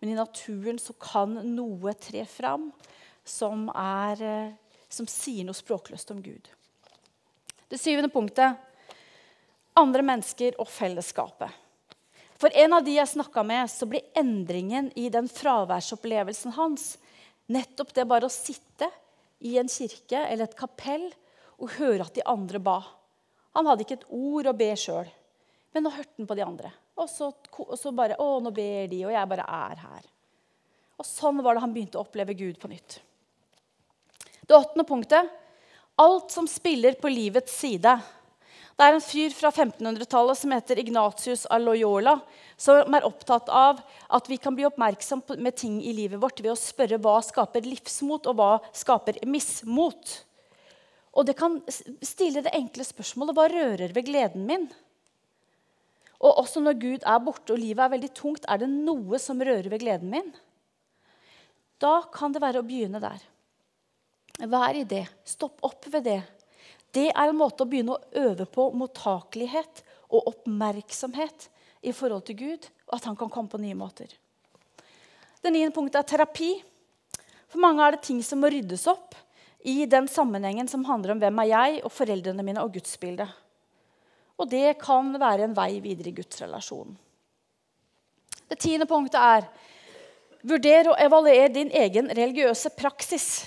Men 0.00 0.12
i 0.12 0.16
naturen 0.16 0.78
så 0.80 0.94
kan 1.00 1.34
noe 1.56 1.92
tre 2.00 2.24
fram 2.28 2.70
som, 3.24 3.68
er, 3.72 4.22
eh, 4.22 4.80
som 4.88 5.08
sier 5.08 5.44
noe 5.44 5.56
språkløst 5.56 6.12
om 6.14 6.22
Gud. 6.24 6.48
Det 7.68 7.80
syvende 7.80 8.12
punktet 8.12 8.56
andre 9.76 10.04
mennesker 10.06 10.56
og 10.60 10.68
fellesskapet. 10.72 11.50
For 12.36 12.52
en 12.52 12.76
av 12.76 12.84
de 12.84 12.94
jeg 12.96 13.08
snakka 13.08 13.42
med, 13.44 13.68
så 13.72 13.88
blir 13.88 14.04
endringen 14.16 14.90
i 14.96 15.08
den 15.12 15.28
fraværsopplevelsen 15.28 16.54
hans 16.56 16.96
nettopp 17.52 17.92
det 17.96 18.04
bare 18.08 18.28
å 18.28 18.32
sitte 18.32 18.88
i 19.46 19.54
en 19.60 19.70
kirke 19.70 20.20
eller 20.26 20.48
et 20.48 20.58
kapell 20.58 21.06
og 21.56 21.72
høre 21.78 22.04
at 22.04 22.16
de 22.16 22.24
andre 22.28 22.60
ba. 22.62 22.80
Han 23.56 23.68
hadde 23.68 23.86
ikke 23.86 24.00
et 24.00 24.10
ord 24.12 24.50
å 24.50 24.56
be 24.56 24.68
sjøl, 24.76 25.08
men 25.72 25.86
nå 25.86 25.92
hørte 25.94 26.18
han 26.18 26.28
på 26.28 26.36
de 26.36 26.44
andre. 26.44 26.72
Og 26.96 27.08
så, 27.12 27.30
og 27.62 27.76
så, 27.76 27.92
bare 27.92 28.16
Å, 28.20 28.28
nå 28.40 28.52
ber 28.56 28.86
de, 28.88 29.02
og 29.04 29.12
jeg 29.12 29.28
bare 29.28 29.44
er 29.44 29.80
her. 29.82 30.04
Og 30.96 31.04
sånn 31.04 31.42
var 31.44 31.56
det 31.56 31.64
han 31.64 31.74
begynte 31.74 32.00
å 32.00 32.06
oppleve 32.06 32.36
Gud 32.36 32.56
på 32.60 32.70
nytt. 32.72 33.00
Det 34.46 34.56
åttende 34.56 34.86
punktet 34.88 35.28
alt 35.96 36.30
som 36.30 36.48
spiller 36.48 36.92
på 37.00 37.08
livets 37.08 37.52
side. 37.56 37.92
Det 38.76 38.84
er 38.84 38.92
en 38.92 39.00
fyr 39.00 39.32
fra 39.32 39.48
1500-tallet 39.48 40.36
som 40.36 40.52
heter 40.52 40.78
Ignatius 40.82 41.46
av 41.48 41.62
Loyola, 41.64 42.18
som 42.60 42.92
er 42.96 43.06
opptatt 43.08 43.48
av 43.48 43.80
at 44.12 44.28
vi 44.28 44.36
kan 44.36 44.52
bli 44.56 44.66
oppmerksom 44.68 45.22
med 45.40 45.56
ting 45.56 45.78
i 45.80 45.94
livet 45.96 46.20
vårt 46.20 46.42
ved 46.42 46.52
å 46.52 46.58
spørre 46.60 46.98
hva 47.00 47.14
skaper 47.24 47.64
livsmot, 47.64 48.28
og 48.28 48.36
hva 48.36 48.50
skaper 48.76 49.22
mismot. 49.24 50.18
Og 51.16 51.24
det 51.24 51.38
kan 51.38 51.56
stille 52.04 52.44
det 52.44 52.52
enkle 52.52 52.84
spørsmålet 52.84 53.38
hva 53.38 53.48
rører 53.48 53.96
ved 53.96 54.10
gleden 54.10 54.44
min? 54.44 54.68
Og 56.20 56.42
også 56.44 56.60
når 56.60 56.76
Gud 56.80 57.08
er 57.08 57.24
borte 57.24 57.56
og 57.56 57.62
livet 57.62 57.80
er 57.80 57.94
veldig 57.96 58.12
tungt, 58.16 58.44
er 58.44 58.60
det 58.60 58.68
noe 58.68 59.16
som 59.20 59.40
rører 59.40 59.72
ved 59.72 59.80
gleden 59.80 60.12
min? 60.12 60.28
Da 61.80 62.02
kan 62.12 62.36
det 62.36 62.44
være 62.44 62.60
å 62.60 62.68
begynne 62.68 63.00
der. 63.00 63.24
Vær 64.52 64.76
i 64.76 64.84
det. 64.84 65.06
Stopp 65.24 65.64
opp 65.64 65.88
ved 65.88 66.04
det. 66.04 66.20
Det 66.96 67.10
er 67.10 67.28
en 67.28 67.36
måte 67.36 67.64
å 67.64 67.68
begynne 67.68 67.96
å 67.96 68.22
øve 68.24 68.46
på 68.48 68.70
mottakelighet 68.72 69.82
og 70.08 70.30
oppmerksomhet 70.32 71.50
i 71.84 71.92
forhold 71.92 72.24
til 72.26 72.38
Gud, 72.40 72.68
og 72.88 72.96
at 72.96 73.08
han 73.10 73.18
kan 73.18 73.30
komme 73.32 73.52
på 73.52 73.60
nye 73.60 73.76
måter. 73.76 74.08
Det 75.42 75.52
niende 75.52 75.74
punktet 75.76 76.00
er 76.00 76.08
terapi. 76.14 76.54
For 77.52 77.62
mange 77.62 77.84
er 77.84 77.94
det 77.94 78.06
ting 78.06 78.22
som 78.24 78.40
må 78.42 78.50
ryddes 78.50 78.86
opp 78.90 79.14
i 79.66 79.84
den 79.90 80.08
sammenhengen 80.10 80.70
som 80.70 80.86
handler 80.88 81.14
om 81.14 81.20
hvem 81.22 81.42
er 81.42 81.50
jeg 81.50 81.82
og 81.84 81.92
foreldrene 81.94 82.44
mine 82.46 82.62
og 82.64 82.72
gudsbildet. 82.74 83.28
Og 84.36 84.48
det 84.50 84.76
kan 84.80 85.12
være 85.20 85.46
en 85.46 85.56
vei 85.56 85.78
videre 85.84 86.10
i 86.10 86.16
gudsrelasjonen. 86.16 86.96
Det 88.46 88.58
tiende 88.62 88.86
punktet 88.86 89.18
er 89.18 89.46
vurder 90.46 90.92
og 90.92 91.00
evaluer 91.02 91.50
din 91.50 91.72
egen 91.74 92.10
religiøse 92.14 92.70
praksis. 92.78 93.46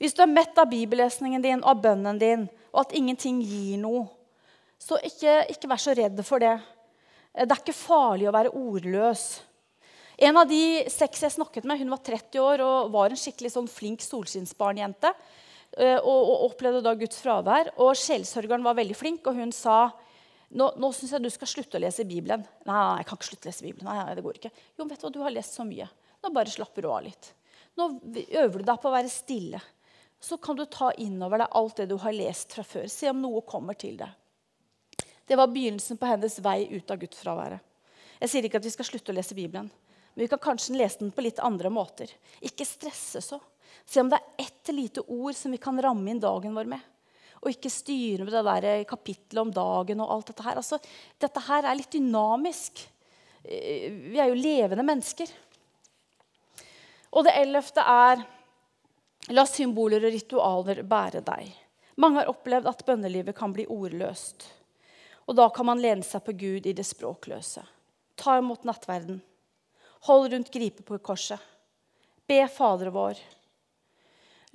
Hvis 0.00 0.16
du 0.16 0.22
er 0.24 0.30
mett 0.32 0.58
av 0.60 0.68
bibellesningen 0.68 1.44
din 1.44 1.62
og 1.62 1.70
av 1.72 1.82
bønnen 1.86 2.20
din, 2.20 2.46
og 2.74 2.84
at 2.84 2.94
ingenting 2.96 3.40
gir 3.40 3.80
noe, 3.80 4.04
så 4.76 4.98
ikke, 5.00 5.46
ikke 5.54 5.70
vær 5.70 5.80
så 5.80 5.94
redd 5.96 6.20
for 6.26 6.42
det. 6.42 6.54
Det 7.36 7.48
er 7.48 7.62
ikke 7.62 7.76
farlig 7.76 8.28
å 8.28 8.34
være 8.36 8.52
ordløs. 8.56 9.24
En 10.16 10.36
av 10.40 10.48
de 10.48 10.84
seks 10.92 11.24
jeg 11.24 11.34
snakket 11.34 11.66
med, 11.68 11.80
hun 11.80 11.92
var 11.92 12.00
30 12.04 12.40
år 12.40 12.62
og 12.64 12.92
var 12.94 13.12
en 13.12 13.20
skikkelig 13.20 13.52
sånn 13.52 13.68
flink 13.68 14.04
solskinnsbarnjente. 14.04 15.12
Eh, 15.76 15.98
og, 15.98 16.20
og, 16.20 16.44
opplevde 16.50 16.80
da 16.84 16.94
Guds 16.96 17.20
fravær. 17.20 17.72
Og 17.84 17.96
Sjelsørgeren 18.00 18.64
var 18.64 18.78
veldig 18.78 18.96
flink, 18.96 19.28
og 19.28 19.36
hun 19.36 19.52
sa 19.52 19.90
nå, 20.56 20.70
nå 20.80 20.92
syns 20.96 21.16
jeg 21.16 21.24
du 21.24 21.30
skal 21.32 21.50
slutte 21.50 21.76
å 21.76 21.82
lese 21.84 22.06
Bibelen. 22.08 22.44
Nei, 22.68 22.84
jeg 23.00 23.08
kan 23.08 23.20
ikke 23.20 23.30
slutte 23.30 23.48
å 23.48 23.52
lese 23.52 23.66
Bibelen. 23.66 23.88
Nei, 23.90 24.16
det 24.16 24.24
går 24.24 24.40
ikke. 24.40 24.52
Jo, 24.76 24.88
vet 24.88 25.00
du 25.00 25.08
hva, 25.08 25.14
du 25.16 25.22
har 25.24 25.36
lest 25.36 25.58
så 25.58 25.68
mye. 25.68 25.88
Nå 26.24 26.32
bare 26.32 26.52
slapper 26.52 26.86
du 26.86 26.92
av 26.92 27.04
litt. 27.04 27.32
Nå 27.76 27.90
øver 28.16 28.62
du 28.62 28.64
deg 28.64 28.80
på 28.80 28.88
å 28.88 28.94
være 28.94 29.12
stille 29.12 29.60
så 30.20 30.36
kan 30.36 30.56
du 30.56 30.64
ta 30.66 30.90
innover 30.92 31.42
deg 31.42 31.56
alt 31.58 31.80
det 31.80 31.88
du 31.90 31.96
har 32.00 32.14
lest 32.14 32.54
fra 32.56 32.64
før. 32.66 32.86
Se 32.90 33.10
om 33.10 33.20
noe 33.22 33.42
kommer 33.46 33.76
til 33.78 33.98
deg. 34.00 34.10
Det 35.26 35.36
var 35.36 35.50
begynnelsen 35.50 35.98
på 35.98 36.08
hennes 36.08 36.38
vei 36.42 36.60
ut 36.70 36.90
av 36.90 37.00
gudsfraværet. 37.02 37.60
Jeg 38.20 38.32
sier 38.32 38.46
ikke 38.46 38.60
at 38.60 38.66
vi 38.66 38.72
skal 38.72 38.88
slutte 38.88 39.12
å 39.12 39.16
lese 39.16 39.36
Bibelen, 39.36 39.68
men 40.14 40.24
vi 40.24 40.28
kan 40.30 40.40
kanskje 40.40 40.78
lese 40.78 41.02
den 41.02 41.12
på 41.12 41.24
litt 41.26 41.42
andre 41.44 41.70
måter. 41.72 42.12
Ikke 42.40 42.64
stresse 42.64 43.20
så. 43.20 43.40
Se 43.84 44.00
om 44.00 44.10
det 44.10 44.18
er 44.18 44.46
ett 44.46 44.72
lite 44.72 45.02
ord 45.02 45.36
som 45.36 45.52
vi 45.52 45.60
kan 45.62 45.78
ramme 45.82 46.10
inn 46.10 46.22
dagen 46.22 46.54
vår 46.56 46.70
med. 46.70 46.80
Og 47.42 47.52
ikke 47.52 47.70
styre 47.70 48.24
med 48.24 48.32
det 48.32 48.44
der 48.46 48.86
kapittelet 48.88 49.42
om 49.42 49.52
dagen 49.54 50.00
og 50.02 50.12
alt 50.14 50.30
dette 50.30 50.46
her. 50.46 50.56
Altså, 50.62 50.78
dette 51.20 51.42
her 51.46 51.66
er 51.66 51.76
litt 51.78 51.92
dynamisk. 51.92 52.86
Eh, 53.44 53.90
vi 54.14 54.22
er 54.22 54.30
jo 54.30 54.40
levende 54.40 54.86
mennesker. 54.86 55.30
Og 57.12 57.26
det 57.26 57.36
ellevte 57.38 57.84
er 57.84 58.24
La 59.34 59.42
symboler 59.46 60.04
og 60.06 60.12
ritualer 60.14 60.82
bære 60.86 61.22
deg. 61.26 61.48
Mange 61.98 62.20
har 62.20 62.30
opplevd 62.30 62.68
at 62.70 62.84
bønnelivet 62.86 63.34
kan 63.34 63.54
bli 63.56 63.64
ordløst. 63.66 64.44
Og 65.26 65.34
da 65.34 65.48
kan 65.50 65.66
man 65.66 65.80
lene 65.82 66.06
seg 66.06 66.22
på 66.22 66.36
Gud 66.38 66.66
i 66.68 66.74
det 66.76 66.84
språkløse. 66.86 67.64
Ta 68.14 68.36
imot 68.38 68.66
nattverden. 68.68 69.18
Hold 70.06 70.30
rundt 70.32 70.52
gripet 70.54 70.86
på 70.86 70.98
korset. 71.02 71.40
Be 72.26 72.44
Fader 72.48 72.92
vår. 72.94 73.18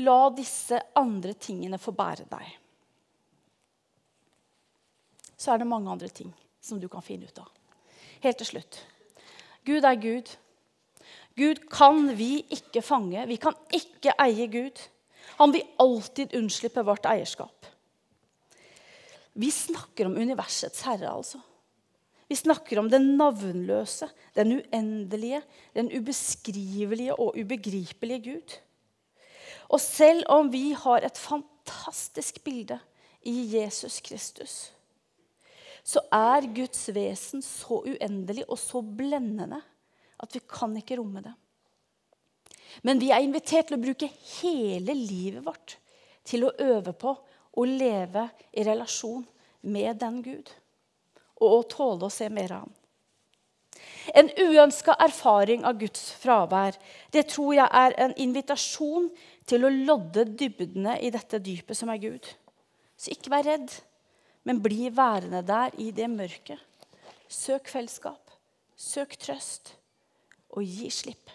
La 0.06 0.30
disse 0.36 0.80
andre 0.96 1.34
tingene 1.34 1.80
få 1.82 1.92
bære 1.92 2.30
deg. 2.32 2.54
Så 5.36 5.52
er 5.52 5.60
det 5.60 5.68
mange 5.68 5.92
andre 5.92 6.08
ting 6.08 6.32
som 6.62 6.80
du 6.80 6.88
kan 6.88 7.04
finne 7.04 7.28
ut 7.28 7.44
av. 7.44 7.50
Helt 8.24 8.38
til 8.40 8.54
slutt. 8.54 8.80
Gud 9.66 9.84
er 9.84 10.00
Gud. 10.00 10.32
Gud 11.38 11.62
kan 11.72 12.10
vi 12.18 12.42
ikke 12.52 12.84
fange. 12.84 13.24
Vi 13.28 13.38
kan 13.42 13.56
ikke 13.74 14.16
eie 14.20 14.48
Gud. 14.52 14.82
Han 15.40 15.54
vil 15.54 15.68
alltid 15.80 16.36
unnslippe 16.38 16.84
vårt 16.86 17.08
eierskap. 17.10 17.68
Vi 19.34 19.52
snakker 19.52 20.10
om 20.10 20.18
universets 20.20 20.84
herre, 20.84 21.14
altså. 21.14 21.40
Vi 22.32 22.36
snakker 22.40 22.80
om 22.80 22.88
den 22.92 23.18
navnløse, 23.20 24.08
den 24.36 24.54
uendelige, 24.60 25.42
den 25.76 25.90
ubeskrivelige 25.92 27.16
og 27.16 27.36
ubegripelige 27.40 28.24
Gud. 28.24 28.54
Og 29.72 29.82
selv 29.84 30.24
om 30.32 30.52
vi 30.52 30.72
har 30.76 31.04
et 31.04 31.18
fantastisk 31.20 32.40
bilde 32.44 32.80
i 33.28 33.58
Jesus 33.58 34.00
Kristus, 34.04 34.56
så 35.84 36.04
er 36.12 36.48
Guds 36.56 36.86
vesen 36.94 37.42
så 37.44 37.82
uendelig 37.88 38.46
og 38.48 38.60
så 38.60 38.82
blendende 38.82 39.62
at 40.22 40.36
vi 40.36 40.42
kan 40.48 40.76
ikke 40.78 40.98
romme 41.00 41.24
det. 41.26 41.34
Men 42.88 43.02
vi 43.02 43.12
er 43.12 43.24
invitert 43.24 43.70
til 43.70 43.78
å 43.78 43.84
bruke 43.84 44.10
hele 44.40 44.96
livet 44.96 45.44
vårt 45.46 45.78
til 46.28 46.46
å 46.46 46.54
øve 46.62 46.94
på 46.96 47.16
å 47.58 47.66
leve 47.68 48.28
i 48.56 48.64
relasjon 48.64 49.24
med 49.62 50.00
den 50.02 50.22
Gud. 50.24 50.52
Og 51.42 51.58
å 51.58 51.66
tåle 51.68 52.08
å 52.08 52.14
se 52.14 52.30
mer 52.30 52.54
av 52.54 52.64
ham. 52.66 52.78
En 54.14 54.30
uønska 54.38 54.94
erfaring 55.04 55.64
av 55.66 55.78
Guds 55.82 56.12
fravær 56.22 56.78
det 57.14 57.26
tror 57.32 57.56
jeg 57.58 57.70
er 57.82 57.96
en 58.06 58.14
invitasjon 58.20 59.10
til 59.50 59.66
å 59.66 59.74
lodde 59.74 60.26
dybdene 60.38 60.98
i 61.02 61.12
dette 61.14 61.40
dypet 61.44 61.78
som 61.78 61.92
er 61.94 62.02
Gud. 62.02 62.28
Så 62.98 63.14
ikke 63.16 63.34
vær 63.34 63.48
redd, 63.48 63.74
men 64.46 64.62
bli 64.62 64.90
værende 64.94 65.42
der 65.46 65.74
i 65.82 65.90
det 65.96 66.10
mørket. 66.12 66.60
Søk 67.32 67.72
fellesskap. 67.72 68.34
Søk 68.78 69.16
trøst 69.22 69.76
og 70.52 70.64
gi 70.66 70.90
slipp. 70.92 71.32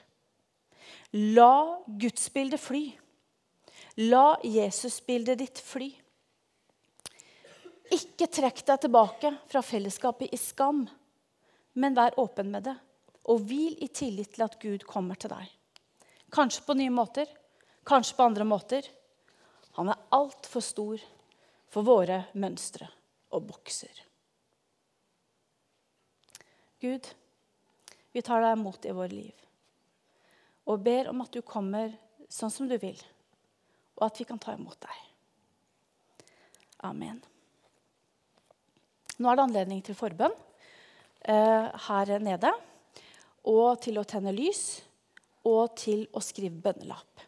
La 1.37 1.79
gudsbildet 1.87 2.61
fly. 2.61 2.85
La 4.05 4.37
Jesusbildet 4.45 5.41
ditt 5.41 5.61
fly. 5.63 5.89
Ikke 7.97 8.27
trekk 8.29 8.65
deg 8.67 8.83
tilbake 8.83 9.31
fra 9.47 9.63
fellesskapet 9.63 10.35
i 10.35 10.39
skam, 10.41 10.83
men 11.81 11.97
vær 11.97 12.19
åpen 12.21 12.51
med 12.53 12.67
det. 12.67 12.75
Og 13.31 13.43
hvil 13.49 13.79
i 13.83 13.89
tillit 13.89 14.35
til 14.35 14.45
at 14.45 14.59
Gud 14.63 14.85
kommer 14.87 15.19
til 15.19 15.33
deg. 15.33 15.47
Kanskje 16.35 16.65
på 16.67 16.77
nye 16.77 16.93
måter, 16.93 17.31
kanskje 17.87 18.17
på 18.19 18.27
andre 18.27 18.45
måter. 18.45 18.87
Han 19.79 19.91
er 19.93 20.03
altfor 20.15 20.65
stor 20.65 21.03
for 21.71 21.87
våre 21.87 22.25
mønstre 22.35 22.89
og 23.35 23.47
bokser. 23.49 24.03
Gud, 26.83 27.09
vi 28.17 28.25
tar 28.25 28.41
deg 28.41 28.57
imot 28.57 28.87
i 28.89 28.95
våre 28.97 29.13
liv. 29.13 29.45
Og 30.73 30.81
ber 30.81 31.11
om 31.11 31.21
at 31.21 31.35
du 31.35 31.43
kommer 31.45 31.93
sånn 32.33 32.53
som 32.53 32.69
du 32.69 32.79
vil, 32.81 32.97
og 34.01 34.07
at 34.09 34.21
vi 34.21 34.25
kan 34.29 34.41
ta 34.41 34.55
imot 34.57 34.79
deg. 34.81 35.03
Amen. 36.89 37.21
Nå 39.17 39.29
er 39.29 39.37
det 39.37 39.45
anledning 39.47 39.83
til 39.85 39.97
forbønn 39.97 40.33
eh, 40.33 41.69
her 41.89 42.13
nede. 42.25 42.51
Og 43.49 43.79
til 43.85 44.01
å 44.01 44.07
tenne 44.09 44.35
lys 44.35 44.65
og 45.47 45.77
til 45.79 46.07
å 46.17 46.21
skrive 46.25 46.59
bønnelapp. 46.65 47.23